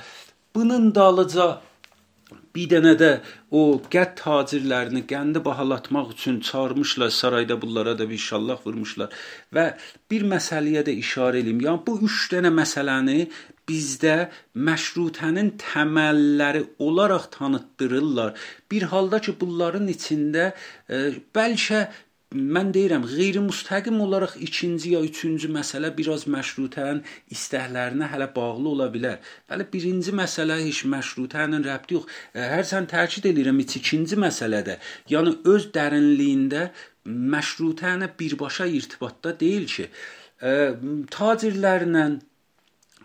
[0.54, 1.60] Bunun dalıca
[2.54, 3.08] Bir dənə də
[3.58, 3.60] o
[3.92, 9.16] qət tacirlərini qəndi bahalatmaq üçün çağırmışlar sarayda bunlara da bir şallaq vurmuşlar
[9.56, 9.64] və
[10.10, 11.64] bir məsələyə də işarə eləyim.
[11.66, 13.18] Yəni bu 3 dənə məsələni
[13.68, 14.14] bizdə
[14.68, 18.34] məşrutənin təməlləri olaraq tanıtdırırlar.
[18.70, 20.52] Bir halda ki, bunların içində
[20.88, 21.00] e,
[21.36, 21.86] bəlkə
[22.34, 27.02] mən deyirəm, qeyri-müstəqim olaraq ikinci ya üçüncü məsələ biraz məşrutənin
[27.34, 29.20] istəklərinə hələ bağlı ola bilər.
[29.50, 32.10] Bəli, birinci məsələ heç məşrutə ilə rəbti yox.
[32.34, 34.78] E, hər sən təkid edirəm, ikinci məsələdə,
[35.12, 36.68] yəni öz dərinliyində
[37.34, 39.88] məşrutə ilə birbaşa irtibatda deyil ki,
[40.42, 40.54] e,
[41.14, 42.08] tacirlərlə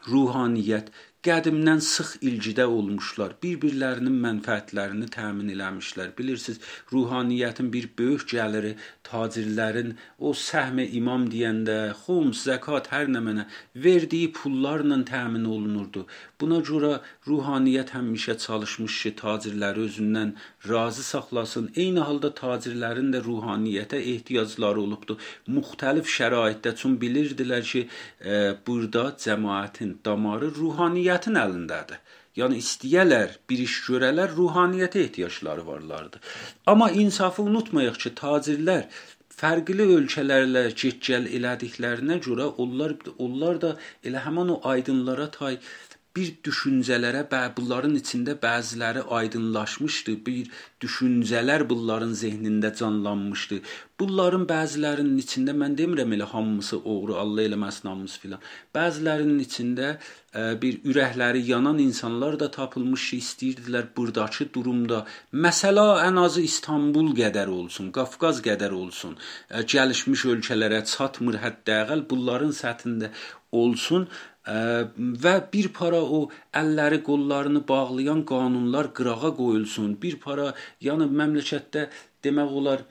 [0.10, 0.90] ruhaniyyət
[1.28, 3.34] qədimdən sıx ilgidə olmuşlar.
[3.44, 6.14] Bir-birlərinin mənfəətlərini təmin eləmişlər.
[6.18, 6.62] Bilirsiniz,
[6.94, 8.76] ruhaniyyətin bir böyük gəliri
[9.10, 13.48] tacirlərin o səhmi imam deyəndə, xums, zəkat hər nə mənə
[13.88, 16.06] verdiyi pullarla təmin olunurdu.
[16.42, 16.92] Buna görə
[17.28, 20.36] ruhaniyyət həmişə çalışmış ki, tacirləri özündən
[20.70, 21.72] razı saxlasın.
[21.76, 25.18] Eyni halda tacirlərin də ruhaniyyətə ehtiyacları olubdu.
[25.58, 27.88] Müxtəlif şəraitdə çün bilirdilər ki,
[28.22, 32.00] e, burada cəmaətin damarı ruhaniyyət ruhaniyyətin əlindədir.
[32.40, 36.20] Yəni istəyələr, bir iş görələr, ruhaniyyətə ehtiyacları varlardı.
[36.66, 38.86] Amma insafı unutmayaq ki, tacirlər
[39.40, 45.60] fərqli ölkələrlə get-gəl elədiklərinə görə onlar onlar da elə həmin o aydınlara tay
[46.20, 47.24] bir düşüncələrə,
[47.58, 50.50] bunların içində bəziləri aydınlaşmışdı, bir
[50.84, 53.60] düşüncələr bunların zehnində canlanmışdı.
[54.00, 58.44] Bunların bəzilərinin içində mən demirəm elə hamısı oğru, Allah eləməsin hamısı filan.
[58.76, 59.98] Bəzilərinin içində ə,
[60.32, 65.02] e, bir ürəkləri yanan insanlar da tapılmış ki, istəyirdilər burdakı durumda
[65.48, 72.00] məsələ ən azı İstanbul qədər olsun, Qafqaz qədər olsun, ə, e, gəlişmiş ölkələrə çatmır hətta
[72.10, 73.12] bunların səthində
[73.52, 74.08] olsun
[74.48, 79.98] və bir para o əlləri, qollarını bağlayan qanunlar qırağa qoyulsun.
[80.02, 81.90] Bir para, yəni məmləkətdə
[82.24, 82.86] demək olar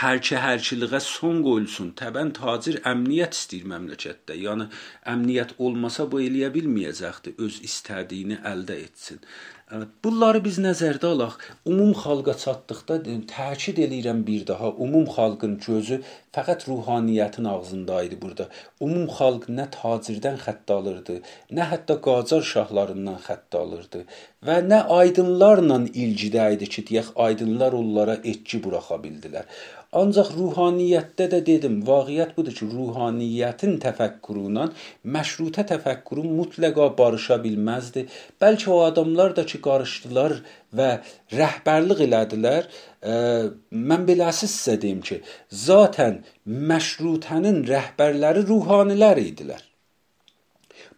[0.00, 1.92] hərki hərkiliğə son qoyulsun.
[2.00, 4.36] Təbən tacir əmniyyət istəyir məmləkətdə.
[4.40, 4.68] Yəni
[5.12, 9.20] əmniyyət olmasa bu eləyə bilməyəcəkdi, öz istədiyini əldə etsin.
[10.04, 11.34] Bunları biz nəzərdə alaq.
[11.66, 12.98] Ümum xalqa çatdıqda
[13.30, 15.98] təkid eləyirəm bir daha, ümum xalqın gözü
[16.36, 18.46] fəqət ruhaniyyətin ağzında idi burada.
[18.86, 21.18] Ümum xalq nə tacirdən xətt alırdı,
[21.58, 24.04] nə hətta Qacar şahlarından xətt alırdı
[24.46, 29.48] və nə aydınlarla ilgidə idi ki, deyək aydınlar onlara etki buraxa bildilər.
[29.94, 34.64] Ancaq ruhaniyyətdə də dedim, vaqiət budur ki, ruhaniyyətin təfəkkürü ilə
[35.16, 38.06] məşrutə təfəkkürü mütləqa barışa bilməzdi.
[38.42, 40.36] Bəlkə o adamlar da ki, qarışdılar
[40.74, 40.90] və
[41.38, 42.66] rəhbərlik elədilər.
[42.66, 43.14] Ə,
[43.92, 45.20] mən beləsi sizə deyim ki,
[45.64, 46.24] zaten
[46.74, 49.62] məşrutənin rəhbərləri ruhanilər idilər.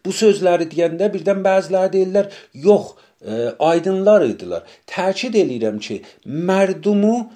[0.01, 2.33] Bu sözləri deyəndə birdən bəziləri deyirlər,
[2.65, 3.41] yox, ə,
[3.73, 4.65] aydınlar idilər.
[4.89, 7.27] Təkid eləyirəm ki, mərdumu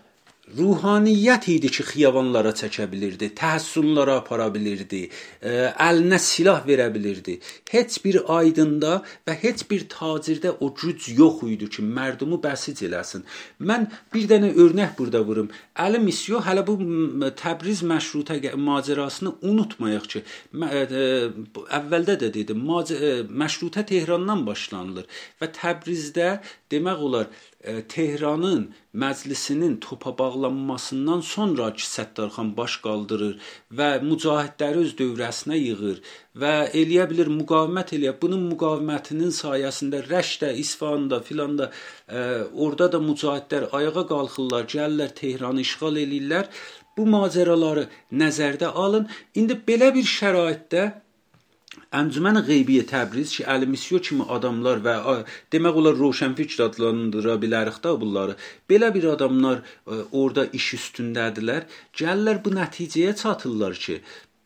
[0.58, 5.04] ruhaniyyət idi ki, xiyavanlara çəkə bilirdi, təhsillara apara bilirdi,
[5.42, 7.38] ə, əlinə silah verə bilirdi.
[7.72, 13.26] Heç bir aydında və heç bir tacirdə o güc yox idi ki, mərdumu bəsic eləsin.
[13.60, 15.52] Mən bir dənə örnək burada vurum.
[15.80, 16.78] Əli Misyo hələ bu
[17.42, 20.24] Təbriz məşrutə macərasını unutmayaq ki,
[20.68, 20.84] ə,
[21.80, 22.68] əvvəldə də dedim,
[23.44, 25.08] məşrutə Tehrandan başlanılır
[25.42, 26.36] və Təbrizdə
[26.72, 27.32] demək olar
[27.90, 33.36] Tehranın məclisinin topa bağlanmasından sonra ki, Səttarxan baş qaldırır
[33.78, 36.00] və mücahidləri öz dövrəsinə yığır
[36.42, 38.16] və eləyə bilir müqavimət eləyə.
[38.22, 46.02] Bunun müqavimətinin sayəsində Rəşdə, İsfahanda filanda ə, orada da mücahidlər ayağa qalxırlar, gəlirlər Tehranı işğal
[46.06, 46.50] eləyirlər.
[46.98, 49.08] Bu macəraları nəzərdə alın.
[49.36, 50.90] İndi belə bir şəraitdə
[51.72, 54.96] Əncümən Qeybiyə Təbriz ki, Əli Misyo kimi adamlar və
[55.56, 58.36] demək olar roşənfikr adlandıra bilərik də bunları.
[58.72, 61.70] Belə bir adamlar ə, orada iş üstündədirlər.
[62.02, 63.98] Gəlirlər bu nəticəyə çatırlar ki,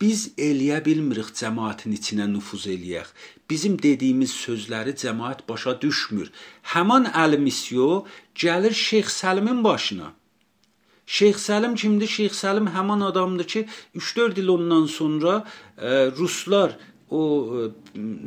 [0.01, 3.09] biz eləyə bilmirik cəmaətin içinə nüfuz eləyək.
[3.49, 6.29] Bizim dediyimiz sözləri cəmaət başa düşmür.
[6.77, 8.03] Həman Əli Misyo
[8.37, 10.13] gəlir Şeyx Səlimin başına.
[11.05, 12.07] Şeyx Səlim kimdir?
[12.21, 15.39] Şeyx Səlim həman adamdır ki, 3-4 il ondan sonra
[15.77, 16.77] ə, ruslar
[17.11, 17.69] o e,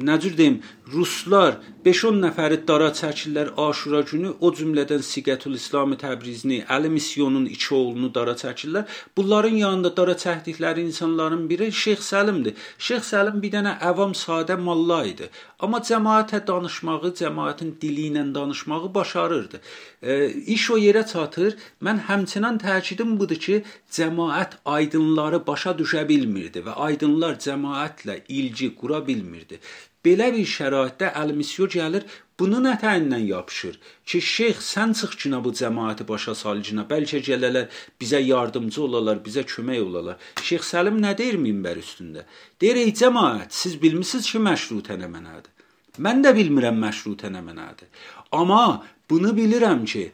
[0.07, 0.61] necür deyim,
[0.93, 7.75] ruslar 5-10 nəfəri dara çəkirlər Aşura günü, o cümlədən Siqətül İslam Təbrizini, Əli Misyonun iki
[7.75, 8.87] oğlunu dara çəkirlər.
[9.17, 12.55] Bunların yanında dara çəkdikləri insanların biri Şeyx Səlimdir.
[12.79, 15.31] Şeyx Səlim bir dənə əvam sadə malla idi.
[15.59, 19.61] Amma cəmaətə danışmağı, cəmaətin dili ilə danışmağı başarırdı.
[20.03, 21.57] E, iş o yerə çatır.
[21.83, 29.00] Mən həmçinin təkidim budur ki, cəmaət aydınları başa düşə bilmirdi və aydınlar cəmaətlə ilgi qura
[29.07, 29.59] bilmirdi.
[30.04, 32.04] Belə bir şəraitdə Əl-Misyo gəlir,
[32.38, 33.78] bunun ətəyindən yapışır
[34.09, 37.66] ki, şeyx sən çıx ki, bu cəmaəti başa salcına, bəlkə gələlər
[38.00, 40.16] bizə yardımcı olalar, bizə kömək olalar.
[40.50, 42.24] Şeyx Səlim nə deyir minbər üstündə?
[42.61, 45.52] Deyir, ey cəmaət, siz bilmisiniz ki, məşrutə nə mənadır?
[45.98, 47.90] Mən də bilmirəm məşrutə nə mənadır.
[48.38, 50.04] Amma bunu bilirəm ki,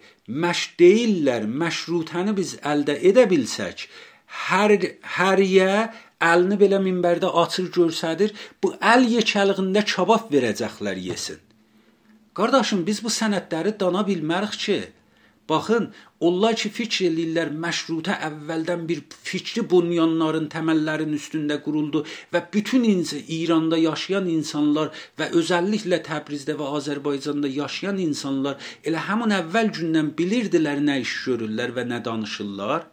[0.44, 3.88] məş deyirlər, məşrutəni biz əldə edə bilsək,
[4.48, 4.74] hər
[5.18, 5.70] həriyə
[6.32, 11.40] əlini belə minbərdə açır görsədir, bu əl yekəliyində kabab verəcəklər yesin.
[12.34, 14.78] Qardaşım, biz bu sənədləri dana bilmərik ki.
[15.48, 15.90] Baxın,
[16.26, 22.00] onlar ki fikr eləyirlər məşrutə əvvəldən bir fikri bunyanların təməllərinin üstündə quruldu
[22.32, 22.86] və bütün
[23.36, 24.88] İranda yaşayan insanlar
[25.20, 28.56] və özəlliklə Təbrizdə və Azərbaycanda yaşayan insanlar
[28.88, 32.88] elə həmin əvvəl gündən bilirdilər nə iş görürlər və nə danışırlar.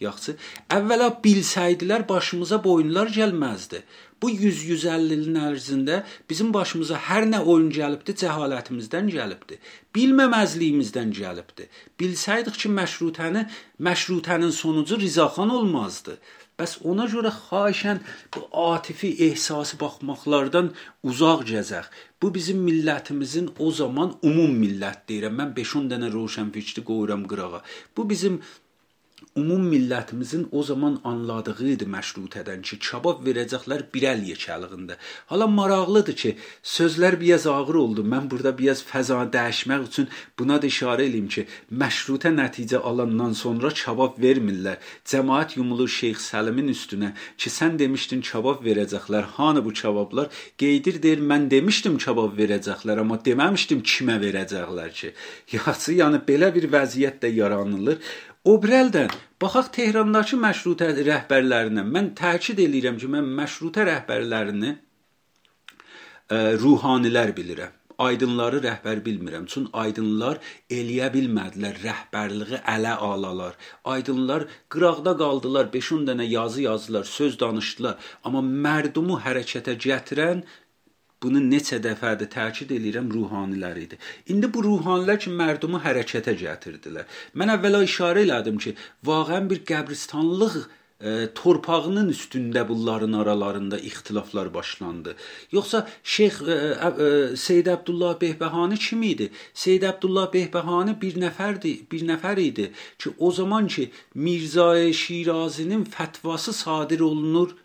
[0.00, 0.36] Yaxşı.
[0.72, 3.82] Əvvəla bilsəydilər başımıza boyunlar gəlməzdi.
[4.22, 9.56] Bu 100-150 ilin ərzində bizim başımıza hər nə oyun gəlibdi, cəhalətimizdən gəlibdi.
[9.96, 11.68] Bilməməzliyimizdən gəlibdi.
[12.00, 13.46] Bilsəydik ki, məşrutəni,
[13.88, 16.16] məşrutənin sonucu rizaxan olmazdı.
[16.60, 18.00] Bəs ona görə xahişən
[18.36, 20.72] bu atifi ehsası baxmaqlardan
[21.08, 21.86] uzaq gəzək.
[22.22, 25.38] Bu bizim millətimizin o zaman ümum millət deyirəm.
[25.40, 27.62] Mən 5-10 dənə roşənfikri qoyuram qırağa.
[27.96, 28.42] Bu bizim
[29.36, 34.96] ümum millətimizin o zaman anladığı idi məşrutədən ki, kabab verəcəklər bir əl yekəliyində.
[35.30, 38.04] Hala maraqlıdır ki, sözlər biraz ağır oldu.
[38.12, 41.46] Mən burada biraz fəzanı dəyişmək üçün buna da işarə eləyim ki,
[41.82, 44.80] məşrutə nəticə alandan sonra kabab vermirlər.
[45.06, 49.30] Cəmaət yumulur Şeyx Səlimin üstünə ki, sən demişdin kabab verəcəklər.
[49.38, 50.28] Hanı bu kabablar?
[50.58, 55.14] Qeydir deyir, mən demişdim kabab verəcəklər, amma deməmişdim kimə verəcəklər ki.
[55.56, 58.02] Yaxşı, yəni belə bir vəziyyət də yaranılır.
[58.48, 59.10] Obrəldən
[59.42, 61.82] baxaq Tehrandakı məşrutə rəhbərlərinə.
[61.84, 67.74] Mən təkid eləyirəm ki, mən məşrutə rəhbərlərini ə, ruhanilər bilirəm.
[68.00, 69.44] Aydınları rəhbər bilmirəm.
[69.44, 70.40] Çün aydınlar
[70.72, 73.60] eləyə bilmədilər rəhbərliyi ələ alalar.
[73.84, 80.46] Aydınlar qıraqda qaldılar, 5-10 dənə yazı yazdılar, söz danışdılar, amma mərdumu hərəkətə gətirən
[81.22, 83.98] Bunu neçə dəfədir təkid eləyirəm ruhanilər idi.
[84.32, 87.08] İndi bu ruhanilər ki, mərdumu hərəkətə gətirdilər.
[87.36, 88.72] Mən əvvəla işarə elədim ki,
[89.08, 90.56] vaqəən bir qəbristanlıq
[91.00, 95.16] e, torpağının üstündə bunların aralarında ixtilaflar başlandı.
[95.52, 99.30] Yoxsa Şeyx e, e, Seyyid Əbdullah Behbahani kim idi?
[99.54, 106.52] Seyyid Əbdullah Behbahani bir nəfərdi, bir nəfər idi ki, o zaman ki Mirzə Şirazinin fətvası
[106.52, 107.56] sadir olunur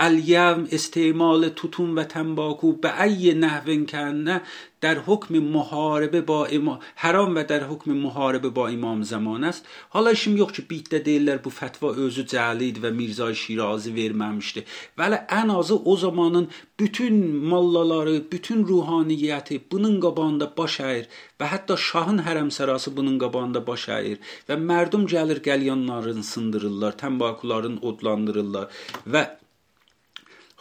[0.00, 4.42] الیوم استعمال توتون و تنباکو به ای نحو کنه
[4.80, 9.64] در حکم محاربه با امam haram və در حکم müharibə با imam zaman است.
[9.90, 14.64] Hala işim yox ki, bitdə deyirlər bu fətva özü cəli idi və Mirzə Şirazi verməmişdi.
[14.98, 16.48] Vəli ən azı o zamanın
[16.80, 17.14] bütün
[17.52, 24.22] mallaları, bütün ruhaniyyəti bunun qabağında baş əyir və hətta şahın hərəmsərası bunun qabağında baş əyir
[24.48, 28.66] və mərdum gəlir qəlyanlarını sındırırlar, tənbakuların odlandırırlar
[29.06, 29.26] və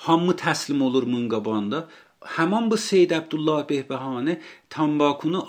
[0.07, 1.87] hamı təslim olur bunun qabağında.
[2.37, 4.39] Həmin bu Seyd Əbdullah Behbahani
[4.71, 5.43] tambakunu,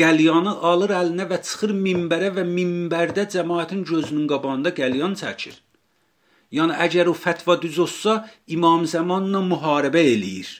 [0.00, 5.54] qəlyanı alır əlinə və çıxır minbərə və minbərdə cəmaətin gözünün qabağında qəlyan çəkir.
[6.52, 8.18] Yəni əgər o fətva düz olsa,
[8.56, 10.50] İmam Zamanla müharibə eləyir.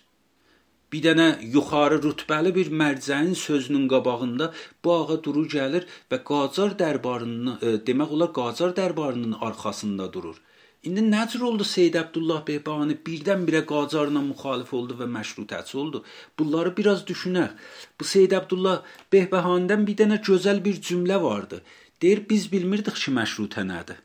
[0.92, 4.50] Bir dənə yuxarı rütbəli bir mərcəyin sözünün qabağında
[4.84, 10.36] bu ağa duru gəlir və Qacar dərbarının e, demək olar Qacar dərbarının arxasında durur.
[10.82, 16.00] İndi nə cür oldu Seyd Əbdullah Behbahani birdən-birə Qacarla müxalif oldu və məşrutəçi oldu?
[16.38, 17.52] Bunları biraz düşünək.
[18.00, 18.80] Bu Seyd Əbdullah
[19.14, 21.60] Behbahanidən bir dənə gözəl bir cümlə vardı.
[22.02, 24.00] Deyir biz bilmirdik ki, məşrutə nədir.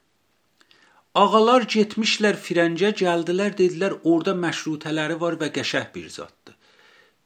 [1.18, 6.54] Ağalar getmişlər Firəncə, gəldilər, dedilər, orada məşrutələri var və qəşəh bir zaddır.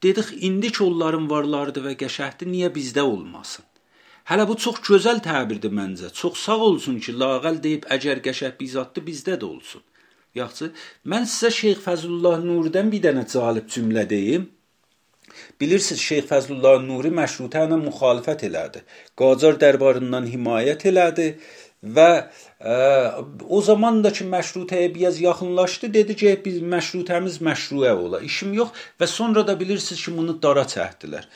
[0.03, 3.67] Dedik, indi ki onların varlardı və qəşəhdir, niyə bizdə olmasın?
[4.31, 6.09] Hələ bu çox gözəl təbirdir məncə.
[6.15, 9.83] Çox sağ olsun ki, lağəl deyib əgər qəşəng bizatdır bizdə də olsun.
[10.39, 10.69] Yaxşı,
[11.11, 14.45] mən sizə Şeyx Fəzlullah Nuridən bir dənə cəlib cümlə deyim.
[15.59, 18.85] Bilirsiniz Şeyx Fəzlullah Nuri məşrutə ilə müxalifət elədi.
[19.19, 21.27] Qacar dərbarından himayət elədi
[21.99, 22.79] və ə,
[23.57, 28.23] o zaman da ki məşrutəyə biraz yaxınlaşdı, dedi ki, biz məşrutəmiz məşruə ola.
[28.31, 31.27] İşim yox və sonra da bilirsiniz ki, bunu dara çəkdilər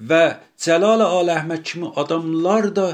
[0.00, 0.22] və
[0.58, 2.88] Cəlal Al Əhməd kimi adamlar da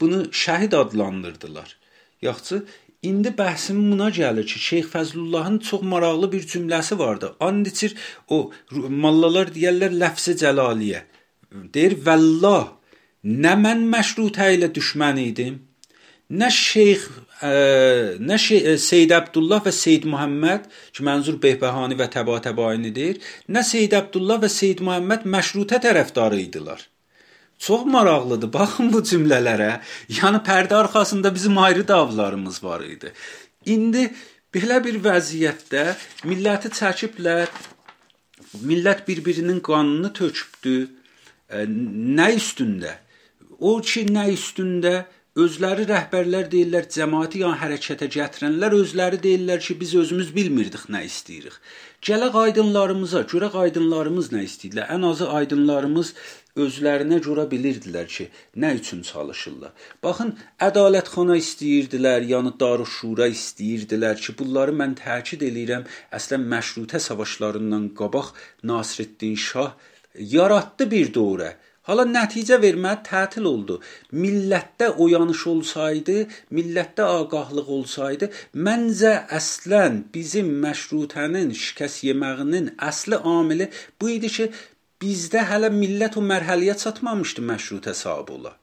[0.00, 1.76] bunu şəhid adlandırdılar.
[2.22, 2.64] Yaxşı,
[3.02, 7.34] İndi bəhsim buna gəlir ki, Şeyx Fəzlullahın çox maraqlı bir cümləsi vardı.
[7.40, 7.96] And içir
[8.28, 8.50] o
[8.88, 11.00] mallalar deyirlər ləfzi cəlaliyə.
[11.74, 12.68] Deyir vəllah
[13.24, 15.56] nə mən məşrutə ilə düşmən idim,
[16.30, 17.08] nə şeyx
[17.42, 23.18] nə şey Seyd Əbdullah və Seyd Muhammed ki, mənzur Behbahani və Təba Təbainidir,
[23.50, 26.86] nə Seyd Əbdullah və Seyd Muhammed məşrutə tərəfdarı idilər.
[27.62, 28.50] Çox maraqlıdır.
[28.52, 29.76] Baxın bu cümlələrə.
[30.10, 33.12] Yəni pərdə arxasında bizim ayrı davlarımız var idi.
[33.66, 34.08] İndi
[34.54, 35.84] belə bir vəziyyətdə
[36.26, 37.46] milləti çəkiblər,
[38.66, 40.76] millət bir-birinin qanını tökübdü.
[42.18, 42.96] Nə üstündə?
[43.60, 45.04] O ki, nə üstündə?
[45.32, 51.54] Özləri rəhbərlər deyirlər, cəmaəti yan hərəkətə gətirənlər özləri deyirlər ki, biz özümüz bilmirdik nə istəyirik.
[52.04, 54.90] Gələk aydınlarımıza, görək aydınlarımız nə istəyirlər.
[54.92, 56.12] Ən azı aydınlarımız
[56.66, 58.28] özlərinə görə bilirdilər ki,
[58.60, 59.72] nə üçün çalışırlar.
[60.04, 60.36] Baxın,
[60.68, 68.34] ədalətxana istəyirdilər, yəni Darüşşura istəyirdilər ki, bunları mən təkid eləyirəm, əslən məşrutə savaşlarından qabaq
[68.68, 69.72] Nasreddin Şah
[70.36, 71.54] yaratdı bir dövrə.
[71.88, 73.76] Hala nəticə verməyə tətil oldu.
[74.14, 76.16] Millətdə oyanış olsaydı,
[76.54, 78.28] millətdə ağahlıq olsaydı,
[78.68, 84.48] məncə əslən bizim məşrutənin şikəst yeməyinin əsli amili bu idi ki,
[85.02, 88.54] bizdə hələ millət o mərhələyə çatmamışdı məşrutə sahib ola.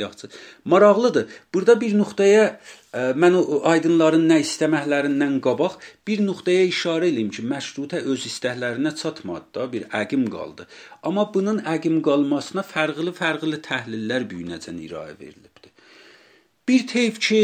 [0.00, 0.30] Yaxşı.
[0.64, 1.28] Maraqlıdır.
[1.54, 5.78] Burada bir nöqtəyə e, mən o aydınların nə istəməklərindən qabaq
[6.08, 10.68] bir nöqtəyə işarə eləyim ki, məşrutə öz istəklərinə çatmadı da, bir əqim qaldı.
[11.02, 15.74] Amma bunun əqim qalmasına fərqli-fərqli təhlillər büyünəcən irayə verilibdi.
[16.68, 17.42] Bir teyf ki,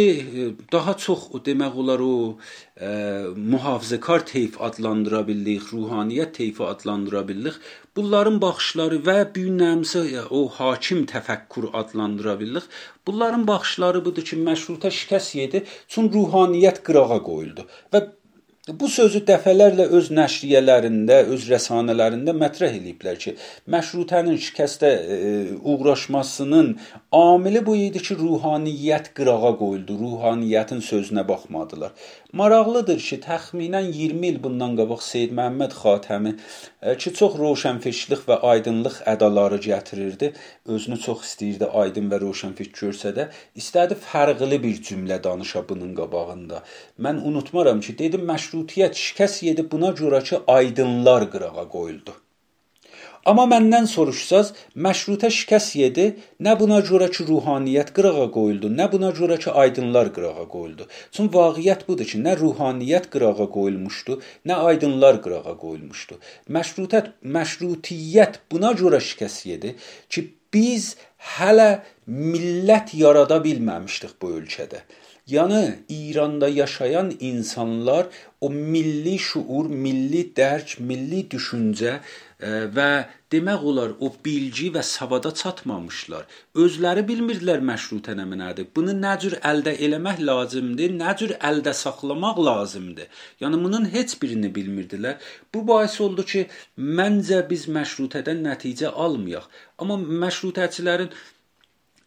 [0.73, 2.39] daha çox demək olar o
[2.77, 2.91] ə,
[3.37, 7.57] mühafizəkar teyf adlandıra bildik, ruhaniyyət teyfi adlandıra bildik.
[7.97, 12.69] Bunların baxışları və büyünəmsə o hakim təfəkkür adlandıra bildik.
[13.07, 17.65] Bunların baxışları budur ki, məşrutə şikəst yedi, çünki ruhaniyyət qırağa qoyuldu
[17.95, 18.03] və
[18.67, 23.37] Bu sözü dəfələrlə öz nəşriyyələrində, öz rəsanələrində mətrəh eləyiblər ki,
[23.71, 25.19] məşrutənin şikəstə e,
[25.63, 26.73] uğraşmasının
[27.15, 31.95] amili bu idi ki, ruhaniyyət qırağa qoyuldu, ruhaniyyətin sözünə baxmadılar.
[32.37, 38.41] Maraqlıdır ki, təxminən 20 il bundan qabaq Seyd Məhəmməd Xatəmi e, ki, çox roşənfişlik və
[38.51, 40.33] aydınlıq ədaları gətirirdi,
[40.67, 46.65] özünü çox istəyirdi aydın və roşənfiş görsə də, istədi fərqli bir cümlə danışa bunun qabağında.
[46.99, 52.13] Mən unutmaram ki, dedim məşrutiyyət şikəst yedi buna görə ki, aydınlar qırağa qoyuldu.
[53.27, 56.05] Amma məndən soruşsaz, məşrutə şikəst yedi,
[56.41, 60.87] nə buna görə ki, ruhaniyyət qırağa qoyuldu, nə buna görə ki, aydınlar qırağa qoyuldu.
[61.13, 66.21] Çünki vaqiət budur ki, nə ruhaniyyət qırağa qoyulmuşdu, nə aydınlar qırağa qoyulmuşdu.
[66.57, 69.75] Məşrutət, məşrutiyyət buna görə şikəst yedi
[70.09, 70.95] ki, biz
[71.37, 74.87] hələ millət yarada bilməmişdik bu ölkədə.
[75.27, 78.07] Yəni İranda yaşayan insanlar
[78.41, 81.97] o milli şuur, milli dərk, milli düşüncə
[82.77, 82.87] və
[83.35, 86.29] demək olar o bilgi və savada çatmamışlar.
[86.55, 88.71] Özləri bilmirdilər məşrutə nə mənadır.
[88.77, 93.11] Bunu nə cür əldə eləmək lazımdır, nə cür əldə saxlamaq lazımdır.
[93.43, 95.19] Yəni bunun heç birini bilmirdilər.
[95.55, 96.47] Bu bais oldu ki,
[96.79, 99.51] məncə biz məşrutədən nəticə almayaq.
[99.83, 101.11] Amma məşrutəçilərin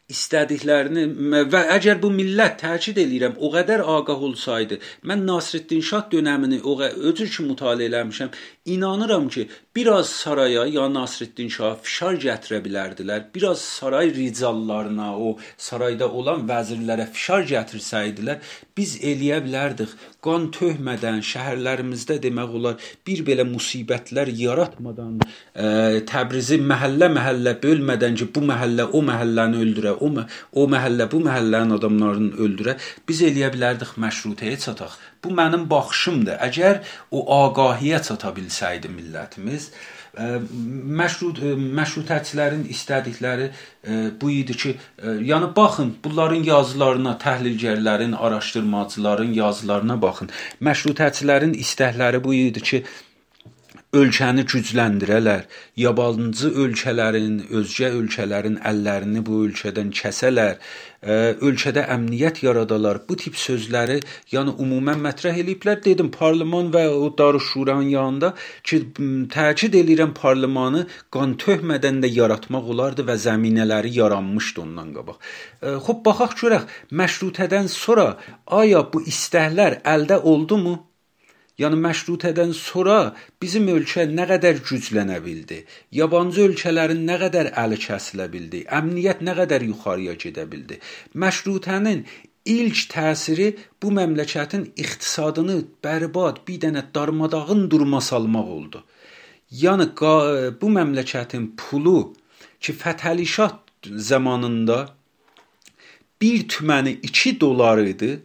[0.10, 1.06] istədiklərini
[1.54, 6.76] və əgər bu millət təkid eləyirəm, o qədər ağah olsaydı, mən Nasreddin Şah dövrünü o
[6.82, 8.32] özür ki mütaliə eləmişəm,
[8.74, 13.30] inanıram ki, biraz saraya ya Nasreddin Şah fişar gətirə bilərdilər.
[13.36, 18.42] Biraz saray ricallarına, o sarayda olan vəzirlərə fişar gətirsəydilər,
[18.78, 19.94] biz eləyə bilərdik.
[20.26, 25.14] Qan töhmədən şəhərlərimizdə demək olar bir belə musibətlər yaratmadan,
[25.56, 25.70] ə,
[26.10, 30.10] Təbrizi məhəllə-məhəllə bölmədən ki, bu məhəllə o məhəlləni öldürə, o,
[30.60, 32.76] o məhəllə bu məhəllənin adamlarını öldürə,
[33.08, 35.00] biz eləyə bilərdik məşrutəyə çataq.
[35.24, 36.36] Bu mənim baxışımdır.
[36.50, 36.84] Əgər
[37.16, 39.72] o ağahiyə çata bilsəydi millətimiz,
[40.18, 41.42] məşrut
[41.80, 43.50] məşrutəçilərin istədikləri
[44.22, 44.74] bu idi ki,
[45.30, 50.32] yəni baxın, bunların yazılarına, təhlilgərlərin, araşdırmacıların yazılarına baxın.
[50.66, 52.84] Məşrutəçilərin istəkləri bu idi ki,
[53.94, 55.48] ölkəni gücləndirələr,
[55.82, 60.60] yabancı ölkələrin, özgə ölkələrin əllərini bu ölkədən kəsələr,
[61.02, 63.02] ə, ölkədə əmniyyət yaradalar.
[63.10, 63.98] Bu tip sözləri,
[64.30, 65.82] yəni ümumən mətrəh eləyiblər.
[65.86, 68.82] Dedim, parlament və o Darüşşuranın yanında ki,
[69.34, 70.86] təkid eləyirəm parlamentı
[71.16, 75.18] qan töhmədən də yaratmaq olardı və zəminələri yaranmışdı ondan qabaq.
[75.64, 78.12] Ə, xop baxaq görək, məşrutədən sonra
[78.46, 80.78] aya bu istəklər əldə oldumu?
[81.60, 85.60] Yəni məşrutədən sonra bizim ölkə nə qədər güclənə bildi?
[86.00, 88.64] Yabancı ölkələrin nə qədər əli kəsilə bildi?
[88.80, 90.80] Əmniyyət nə qədər yuxarıya gedə bildi?
[91.20, 92.06] Məşrutənin
[92.50, 93.50] ilk təsiri
[93.82, 98.84] bu məmləkətin iqtisadını bərbad, bir dənə darmadağın durma salmaq oldu.
[99.64, 99.90] Yəni
[100.62, 102.14] bu məmləkətin pulu
[102.64, 103.58] ki Fətəli Şah
[104.10, 104.80] zamanında
[106.22, 108.20] 1 tüməni 2 dollar idi.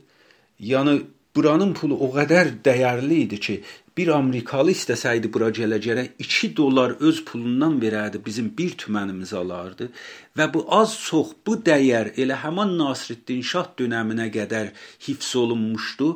[0.60, 0.94] Yəni
[1.36, 3.56] buranın pulu o qədər dəyərli idi ki,
[3.98, 9.90] bir amerikalı istəsəydi bura gələcərə 2 dollar öz pulundan verərdi, bizim 1 tümənimizi alardı
[10.38, 14.72] və bu az çox bu dəyər elə həmin Nasreddin Şah dövrünə qədər
[15.06, 16.10] hifz olunmuşdu.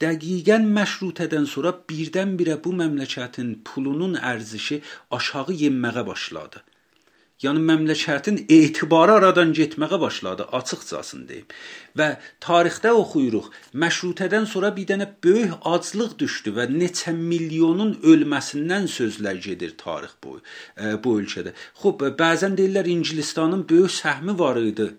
[0.00, 4.80] Dəqiqən məşrutədən sonra birdən-birə bu məmləkətin pulunun ərzişi
[5.16, 6.62] aşağı yenməyə başladı.
[7.40, 11.46] Yəni məmləkətin etibarı aradan getməyə başladı, açıqcasını deyim.
[11.96, 12.08] Və
[12.44, 13.46] tarixdə oxuyuruq,
[13.84, 20.42] məşrutədən sonra bir dənə böyük aclıq düşdü və neçə milyonun ölməsindən sözlər gedir tarix boyu
[20.76, 21.56] e, bu ölkədə.
[21.80, 24.90] Xoş, bəzən deyirlər İngilistanın böyük səhmi var idi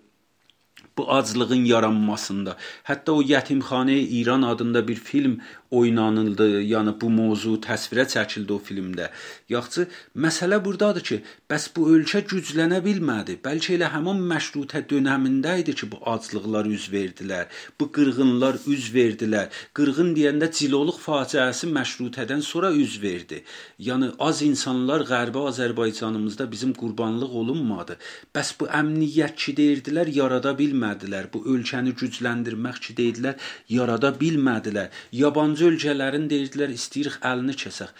[0.98, 2.56] bu aclığın yaranmasında.
[2.88, 5.40] Hətta o Yetimxanə İran adında bir film
[5.72, 6.48] oynanıldı.
[6.68, 9.08] Yəni bu mövzu təsvirə çəkildi o filmdə.
[9.48, 9.86] Yaxşı,
[10.24, 11.18] məsələ burdadır ki,
[11.50, 13.38] bəs bu ölkə güclənə bilmədi.
[13.44, 17.48] Bəlkə elə həmin məşrutə dövründə idi ki, bu aclıqlar üz verdilər.
[17.80, 19.48] Bu qırğınlar üz verdilər.
[19.76, 23.42] Qırğın deyəndə ciloluq faciəsi məşrutədən sonra üz verdi.
[23.88, 27.96] Yəni az insanlar Qərbi Azərbaycanımızda bizim qurbanlıq olunmadı.
[28.34, 30.52] Bəs bu əmniyyət ki deyirdilər yarada
[30.82, 31.28] bilmədilər.
[31.32, 33.36] Bu ölkəni gücləndirmək ki deyirdilər
[33.68, 34.90] yarada bilmədilər.
[35.12, 37.92] Yabancı ölkələrin deyirdilər istəyirik əlini kəsək.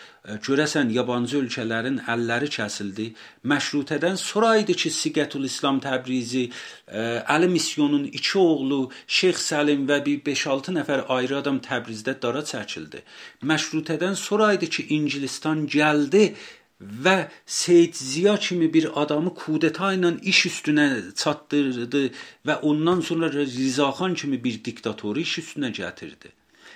[0.47, 3.13] Görəsən yabancı ölkələrin əlləri kəsildi.
[3.45, 6.49] Məşrutədən sonra idi ki, Siqətül İslam Təbrizi,
[6.93, 13.03] Əli misyonun iki oğlu Şeyx Səlim və bir 5-6 nəfər ayrı adam Təbrizdə dara çəkildi.
[13.43, 16.35] Məşrutədən sonra idi ki, İngilistan gəldi
[16.83, 17.17] və
[17.47, 22.05] Seyid Ziya kimi bir adamı kudeta ilə iş üstünə çatdırdı
[22.47, 26.33] və ondan sonra Rizaxan kimi bir diktatoru iş üstünə gətirdi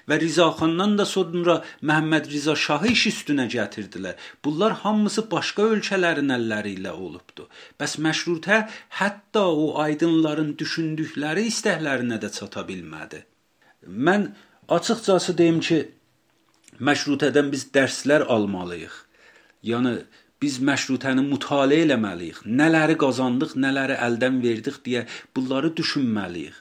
[0.09, 4.15] və Rizaxandan da sonra Məhəmməd Riza Şahı iş üstünə gətirdilər.
[4.45, 7.49] Bunlar hamısı başqa ölkələrin əlləri ilə olubdu.
[7.81, 8.63] Bəs məşrutə
[9.01, 13.25] hətta o aydınların düşündükləri istəklərinə də çata bilmədi.
[13.87, 14.31] Mən
[14.79, 15.81] açıqcası deyim ki,
[16.81, 19.06] məşrutədən biz dərslər almalıyıq.
[19.67, 19.95] Yəni
[20.43, 22.43] biz məşrutəni mütaliə eləməliyik.
[22.61, 25.07] Nələri qazandıq, nələri əldən verdik deyə
[25.37, 26.61] bunları düşünməliyik.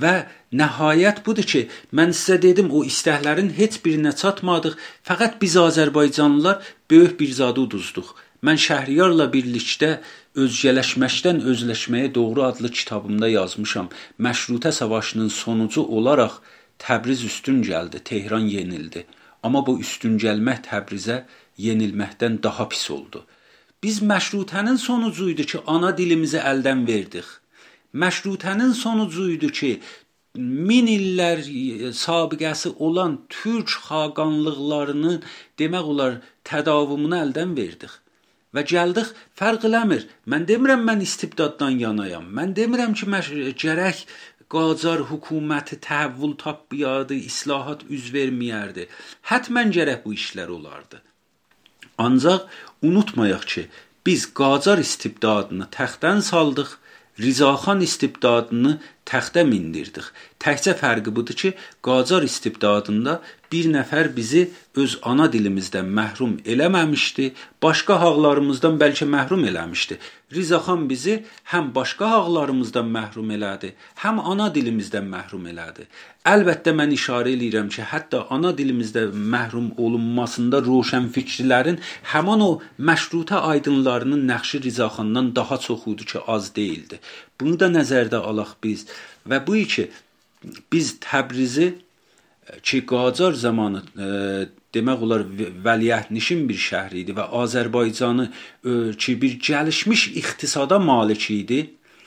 [0.00, 0.14] Və
[0.54, 1.64] nəhayət budur ki,
[1.98, 4.76] mən sizə dedim o istəklərin heç birinə çatmadıq.
[5.08, 8.14] Fəqət biz Azərbaycanlılar böyük bir zadı uduzduq.
[8.46, 9.90] Mən Şəhriyarla birlikdə
[10.38, 13.90] özgələşməkdən özləşməyə doğru adlı kitabımda yazmışam.
[14.26, 16.38] Məşrutə savaşının sonucu olaraq
[16.80, 19.04] Təbriz üstün gəldi, Tehran yenildi.
[19.42, 21.24] Amma bu üstün gəlmək Təbrizə
[21.58, 23.24] yenilməkdən daha pis oldu.
[23.82, 27.24] Biz məşrutənin sonucu idi ki, ana dilimizi əldən verdik.
[27.94, 29.70] Məşrutənin sonucu idi ki,
[30.34, 31.40] min illər
[32.04, 35.22] sabiqəsi olan türk xaqanlıqlarının
[35.58, 37.94] demək olar tədavümünü əldən verdik.
[38.54, 40.06] Və gəldik, fərq eləmir.
[40.26, 42.26] Mən demirəm mən istibdaddan yanayam.
[42.36, 43.32] Mən demirəm ki, məş
[43.62, 44.04] gərək
[44.50, 48.88] Qacar hökuməti təhvül tapmayadı, islahat üz verməyərdi.
[49.30, 50.98] Hətmən gərək bu işlər olardı.
[52.06, 52.42] Ancaq
[52.86, 53.62] unutmayaq ki,
[54.06, 56.70] biz Qacar istibdadını təxtdən saldıq,
[57.24, 58.72] Rizaxan istibdadını
[59.10, 60.06] təxtə mindirdik.
[60.40, 61.50] Təkcə fərqi budur ki,
[61.86, 63.20] Qacar istibdadında
[63.52, 64.44] bir nəfər bizi
[64.82, 67.26] öz ana dilimizdən məhrum eləməmişdi,
[67.64, 69.98] başqa haqlarımızdan bəlkə məhrum eləmişdi.
[70.36, 71.16] Rizaxan bizi
[71.52, 73.72] həm başqa haqlarımızdan məhrum elədi,
[74.04, 75.88] həm ana dilimizdən məhrum elədi.
[76.32, 81.80] Əlbəttə mən işarə eləyirəm ki, hətta ana dilimizdə məhrum olunmasında roşənfikirlərin
[82.12, 82.50] həmin o
[82.90, 87.00] məşrutə aydınlarının nəqşi Rizaxandan daha çox idi ki, az deyildi.
[87.40, 88.86] Bunu da nəzərdə alaq biz
[89.28, 89.88] və bu iki
[90.72, 91.72] biz Təbrizi
[92.62, 94.06] ki Qacar zamanı e,
[94.74, 95.24] demək olar
[95.64, 101.60] vəliəhdnişin bir şəhər idi və Azərbaycanı e, ki bir gəlişmiş iqtisada malik idi.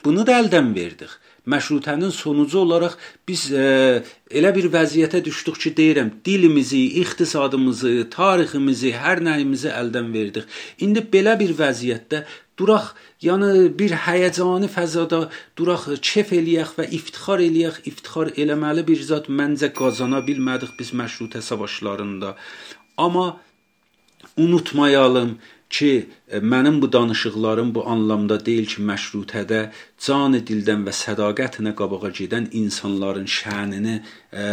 [0.04, 1.12] Bunu da əldən verdik.
[1.48, 2.94] Məşrutənin sonucu olaraq
[3.28, 10.48] biz e, elə bir vəziyyətə düşdük ki, deyirəm, dilimizi, iqtisadımızı, tariximizi, hər nəyimizi əldən verdik.
[10.84, 12.22] İndi belə bir vəziyyətdə
[12.58, 12.94] duraq,
[13.26, 15.20] yəni bir həyəcani fəzada
[15.58, 17.82] duraq, kef eləyək və iftixar eləyək.
[17.90, 22.36] İftixar eləməli bir zat məncə qazana bilmədik biz məşrutə savaşlarında.
[22.96, 23.26] Amma
[24.36, 25.38] unutmayalım
[25.70, 26.06] ki,
[26.52, 29.60] mənim bu danışıqlarım bu anlamda deyil ki, məşrutədə
[30.06, 34.46] canı dildən və sədaqətlə qabağa gedən insanların şənini ə,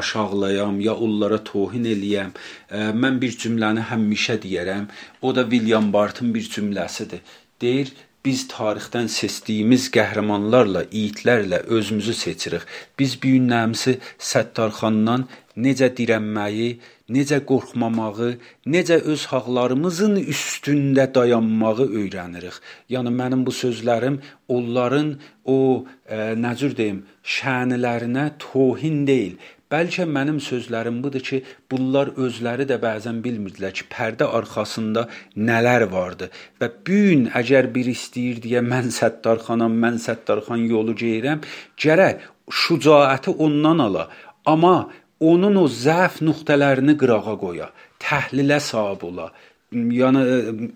[0.00, 2.30] aşağılayam ya onlara tohin eləyəm.
[2.70, 4.86] Ə, mən bir cümləni həmişə deyərəm.
[5.22, 7.26] O da William Bartın bir cümləsidir
[7.60, 7.92] deyir
[8.28, 12.64] biz tarixdən seçdiyimiz qəhrəmanlarla, yiğitlərlə özümüzü seçirik.
[12.98, 13.94] Biz bu günlərimizi
[14.30, 15.24] Səttarxandan
[15.64, 16.68] necə dirənməyi,
[17.16, 18.28] necə qorxmamağı,
[18.74, 22.60] necə öz haqlarımızın üstündə dayanmağı öyrənirik.
[22.92, 24.20] Yəni mənim bu sözlərim
[24.56, 25.14] onların
[25.44, 27.00] o ə, e, necür deyim,
[27.38, 29.40] şənlərinə tohin deyil,
[29.72, 31.38] Bəlkə mənim sözlərim budur ki,
[31.70, 35.02] bunlar özləri də bəzən bilmirdilər ki, pərdə arxasında
[35.48, 36.30] nələr vardı.
[36.60, 41.44] Və bu gün əgər bir istəyir deyə mən Səttarxanam, mən Səttarxan yolu geyirəm,
[41.84, 42.24] gərək
[42.62, 44.06] şücaəti ondan ala,
[44.54, 44.88] amma
[45.20, 47.68] onun o zəf nöqtələrini qırağa qoya,
[48.00, 49.28] təhlilə sahib ola
[49.72, 50.22] yəni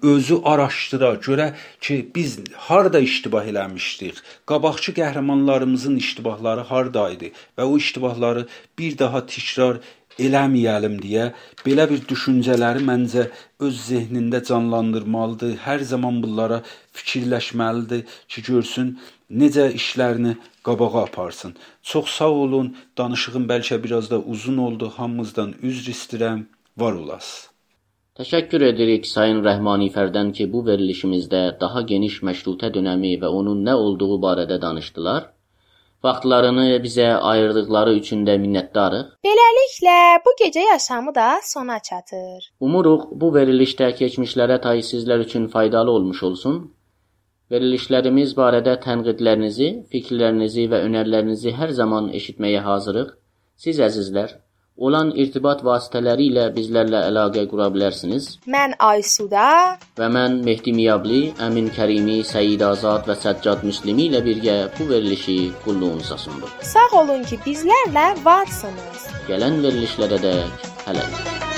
[0.03, 2.38] özü araşdıra, görə ki, biz
[2.68, 8.47] harda iştibah eləmişdik, qabaqçı qəhrəmanlarımızın iştibahları harda idi və o iştibahları
[8.78, 9.80] bir daha təkrar
[10.20, 11.30] eləməyəlim deyə
[11.64, 13.28] belə bir düşüncələri məncə
[13.64, 15.57] öz zehnində canlandırmalıdır.
[15.66, 16.62] Hər zaman bunlara
[16.99, 18.99] fikirləşməlidir ki, görsün
[19.30, 20.36] necə işlərini
[20.66, 21.57] qabağa aparsın.
[21.82, 22.74] Çox sağ olun.
[22.99, 24.93] Danışığım bəlkə biraz da uzun oldu.
[24.97, 26.45] Hamınızdan üzr istəyirəm.
[26.76, 27.52] Var olasınız.
[28.21, 34.19] Təşəkkür edirik Sayın Rəhmanifərdən ki, bu verilişimizdə daha geniş məşrutə dönəmi və onun nə olduğu
[34.25, 35.31] barədə danışdılar.
[36.05, 39.09] Vaxtlarını bizə ayırdıqları üçün də minnətdarıq.
[39.29, 39.97] Beləliklə,
[40.27, 42.51] bu gecə yaşamı da sona çatır.
[42.69, 46.63] Umuruq bu verilişdə keçmişlərə tay sizlər üçün faydalı olmuş olsun.
[47.51, 53.17] Verilişlərimiz barədə tənqidlərinizi, fikirlərinizi və önərilərinizi hər zaman eşitməyə hazırıq.
[53.57, 54.37] Siz əzizlər,
[54.77, 58.29] olan irtibat vasitələri ilə bizlərlə əlaqə qura bilərsiniz.
[58.55, 64.59] Mən Aysuda və mən Mehdi Miyabli, Əmin Kərimi, Səid Azad və Səccad Müslimi ilə birgə
[64.79, 66.59] bu verilişi qulluğunuza sunduq.
[66.73, 69.09] Sağ olun ki, bizlərlə varsınız.
[69.31, 71.52] Gələn verilişlərə dək hələlik.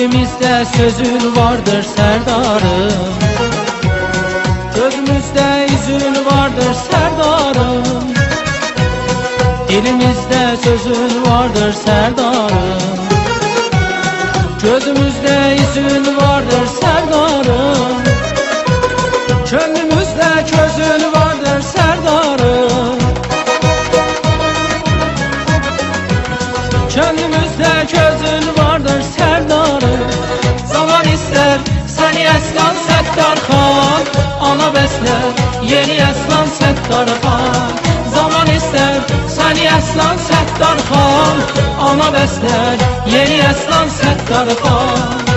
[0.00, 2.92] Dilimizde sözün vardır serdarım
[4.74, 7.84] Gözümüzde yüzün vardır serdarım
[9.68, 12.80] Dilimizde sözün vardır serdarım
[14.62, 16.19] Gözümüzde yüzün vardır
[39.70, 41.42] səni Əslan Səttarxan
[41.88, 45.20] Ana bəslər yeni Əslan Səttarxan.
[45.20, 45.29] Qoyman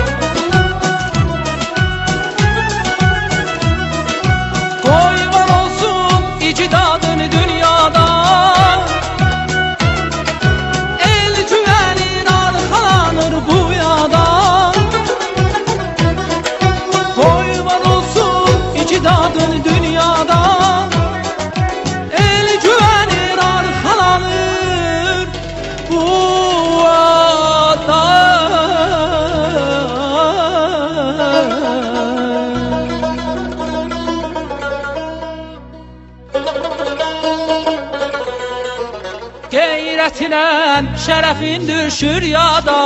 [41.14, 42.78] şərəfin düşür yada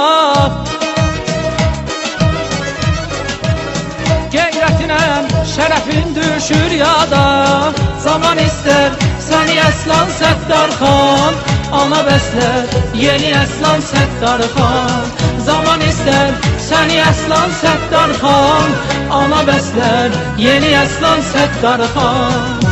[4.34, 4.98] Qeyrətinə
[5.52, 7.22] şərəfin düşür yada
[8.04, 8.98] Zaman istər
[9.28, 11.40] səni Əslan Səttarxan
[11.80, 15.12] Ana bəslər yeni Əslan Səttarxan
[15.48, 16.32] Zaman istər
[16.68, 18.80] səni Əslan Səttarxan
[19.24, 22.67] Ana bəslər yeni Əslan Səttarxan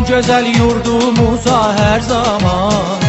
[0.00, 3.02] Bizim gözəl yurdumuza hər zaman.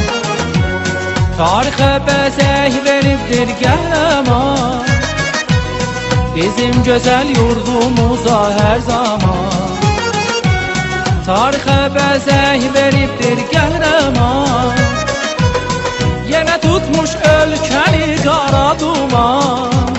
[1.37, 4.89] Tarixə bəzək veribdir qəhrəman
[6.35, 9.79] Bizim gözəl yurdumuza hər zaman.
[11.29, 14.83] Tarixə bəzək veribdir qəhrəman
[16.33, 19.95] Yenə tutmuş ölkəni qara duman.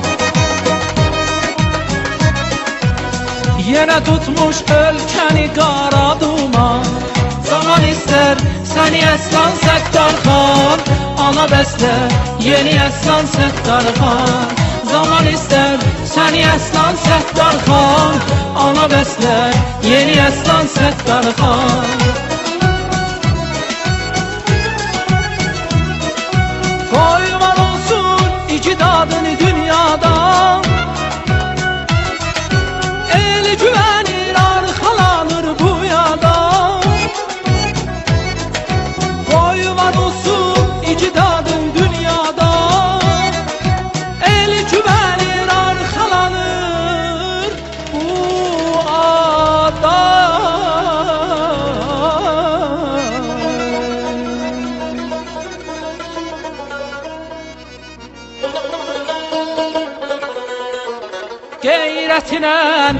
[3.72, 6.11] Yenə tutmuş ölkəni qara
[6.62, 6.84] duman
[7.44, 10.84] Zaman istər səni Əslan Səttarxan
[11.26, 11.94] Ana bəslə
[12.44, 14.54] yeni Əslan Səttarxan
[14.92, 15.82] Zaman istər
[16.14, 18.22] səni Əslan Səttarxan
[18.68, 19.36] Ana bəslə
[19.88, 22.01] yeni Əslan Səttarxan Qoyman
[62.12, 62.56] Qeyrətinə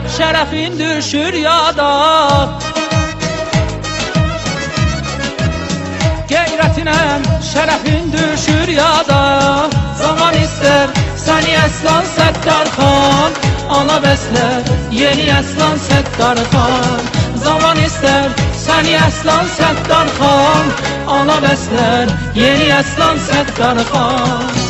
[0.09, 1.89] şərəfin düşür yada
[6.31, 6.95] Qeyrətinə
[7.51, 9.19] şərəfin düşür yada
[10.01, 10.97] Zaman istər
[11.27, 13.37] səni Əslan Səttarxan
[13.83, 17.07] Ana bəslər yeni Əslan Səttarxan
[17.45, 18.33] Zaman istər
[18.65, 20.75] səni Əslan Səttarxan
[21.21, 24.62] Ana bəslər yeni Əslan Səttarxan Zaman